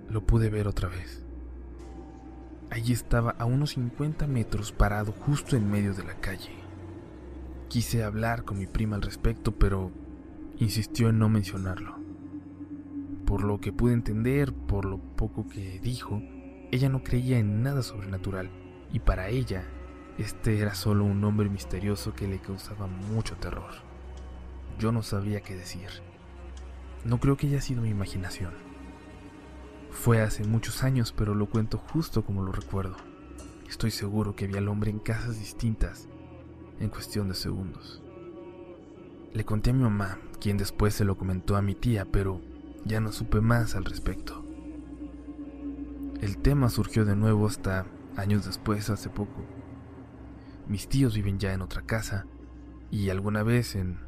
[0.10, 1.24] lo pude ver otra vez.
[2.70, 6.52] Allí estaba a unos 50 metros parado justo en medio de la calle.
[7.70, 9.92] Quise hablar con mi prima al respecto, pero
[10.58, 11.98] insistió en no mencionarlo.
[13.26, 16.22] Por lo que pude entender, por lo poco que dijo,
[16.72, 18.50] ella no creía en nada sobrenatural
[18.92, 19.64] y para ella
[20.18, 23.72] este era solo un hombre misterioso que le causaba mucho terror.
[24.80, 25.90] Yo no sabía qué decir.
[27.04, 28.65] No creo que haya sido mi imaginación.
[29.96, 32.96] Fue hace muchos años, pero lo cuento justo como lo recuerdo.
[33.68, 36.08] Estoy seguro que vi al hombre en casas distintas
[36.80, 38.04] en cuestión de segundos.
[39.34, 42.40] Le conté a mi mamá, quien después se lo comentó a mi tía, pero
[42.86, 44.46] ya no supe más al respecto.
[46.22, 47.86] El tema surgió de nuevo hasta
[48.18, 49.44] Años después, hace poco,
[50.70, 52.26] mis tíos viven ya en otra casa
[52.90, 54.00] y alguna vez en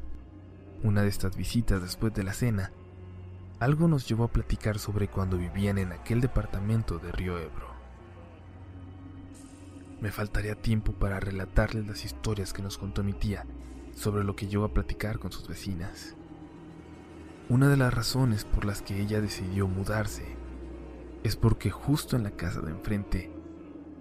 [0.82, 2.72] una de estas visitas después de la cena,
[3.60, 7.68] algo nos llevó a platicar sobre cuando vivían en aquel departamento de Río Ebro.
[10.00, 13.44] Me faltaría tiempo para relatarles las historias que nos contó mi tía
[13.94, 16.14] sobre lo que llegó a platicar con sus vecinas.
[17.48, 20.36] Una de las razones por las que ella decidió mudarse
[21.24, 23.32] es porque justo en la casa de enfrente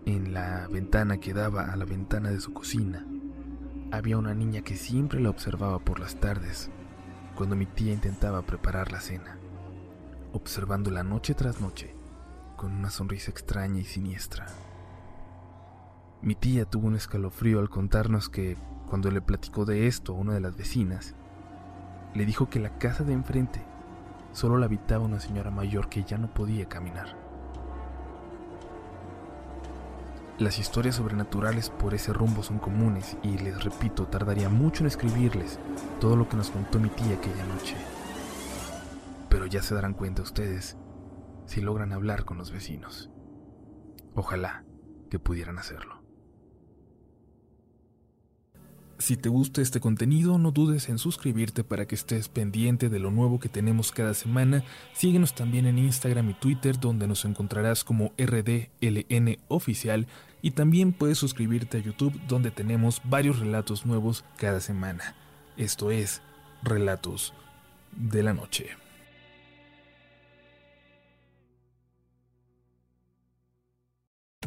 [0.06, 3.06] en la ventana que daba a la ventana de su cocina,
[3.92, 6.70] había una niña que siempre la observaba por las tardes,
[7.36, 9.38] cuando mi tía intentaba preparar la cena,
[10.38, 11.94] observándola noche tras noche,
[12.56, 14.46] con una sonrisa extraña y siniestra.
[16.22, 18.56] Mi tía tuvo un escalofrío al contarnos que,
[18.88, 21.14] cuando le platicó de esto a una de las vecinas,
[22.14, 23.62] le dijo que la casa de enfrente
[24.32, 27.16] solo la habitaba una señora mayor que ya no podía caminar.
[30.40, 35.58] Las historias sobrenaturales por ese rumbo son comunes y les repito, tardaría mucho en escribirles
[36.00, 37.76] todo lo que nos contó mi tía aquella noche.
[39.50, 40.78] Ya se darán cuenta ustedes
[41.46, 43.10] si logran hablar con los vecinos.
[44.14, 44.66] Ojalá
[45.10, 46.04] que pudieran hacerlo.
[49.00, 53.12] Si te gusta este contenido, no dudes en suscribirte para que estés pendiente de lo
[53.12, 54.64] nuevo que tenemos cada semana.
[54.94, 60.08] Síguenos también en Instagram y Twitter, donde nos encontrarás como RDLN Oficial.
[60.42, 65.16] Y también puedes suscribirte a YouTube, donde tenemos varios relatos nuevos cada semana.
[65.58, 66.22] Esto es
[66.64, 67.34] Relatos
[67.96, 68.87] de la Noche.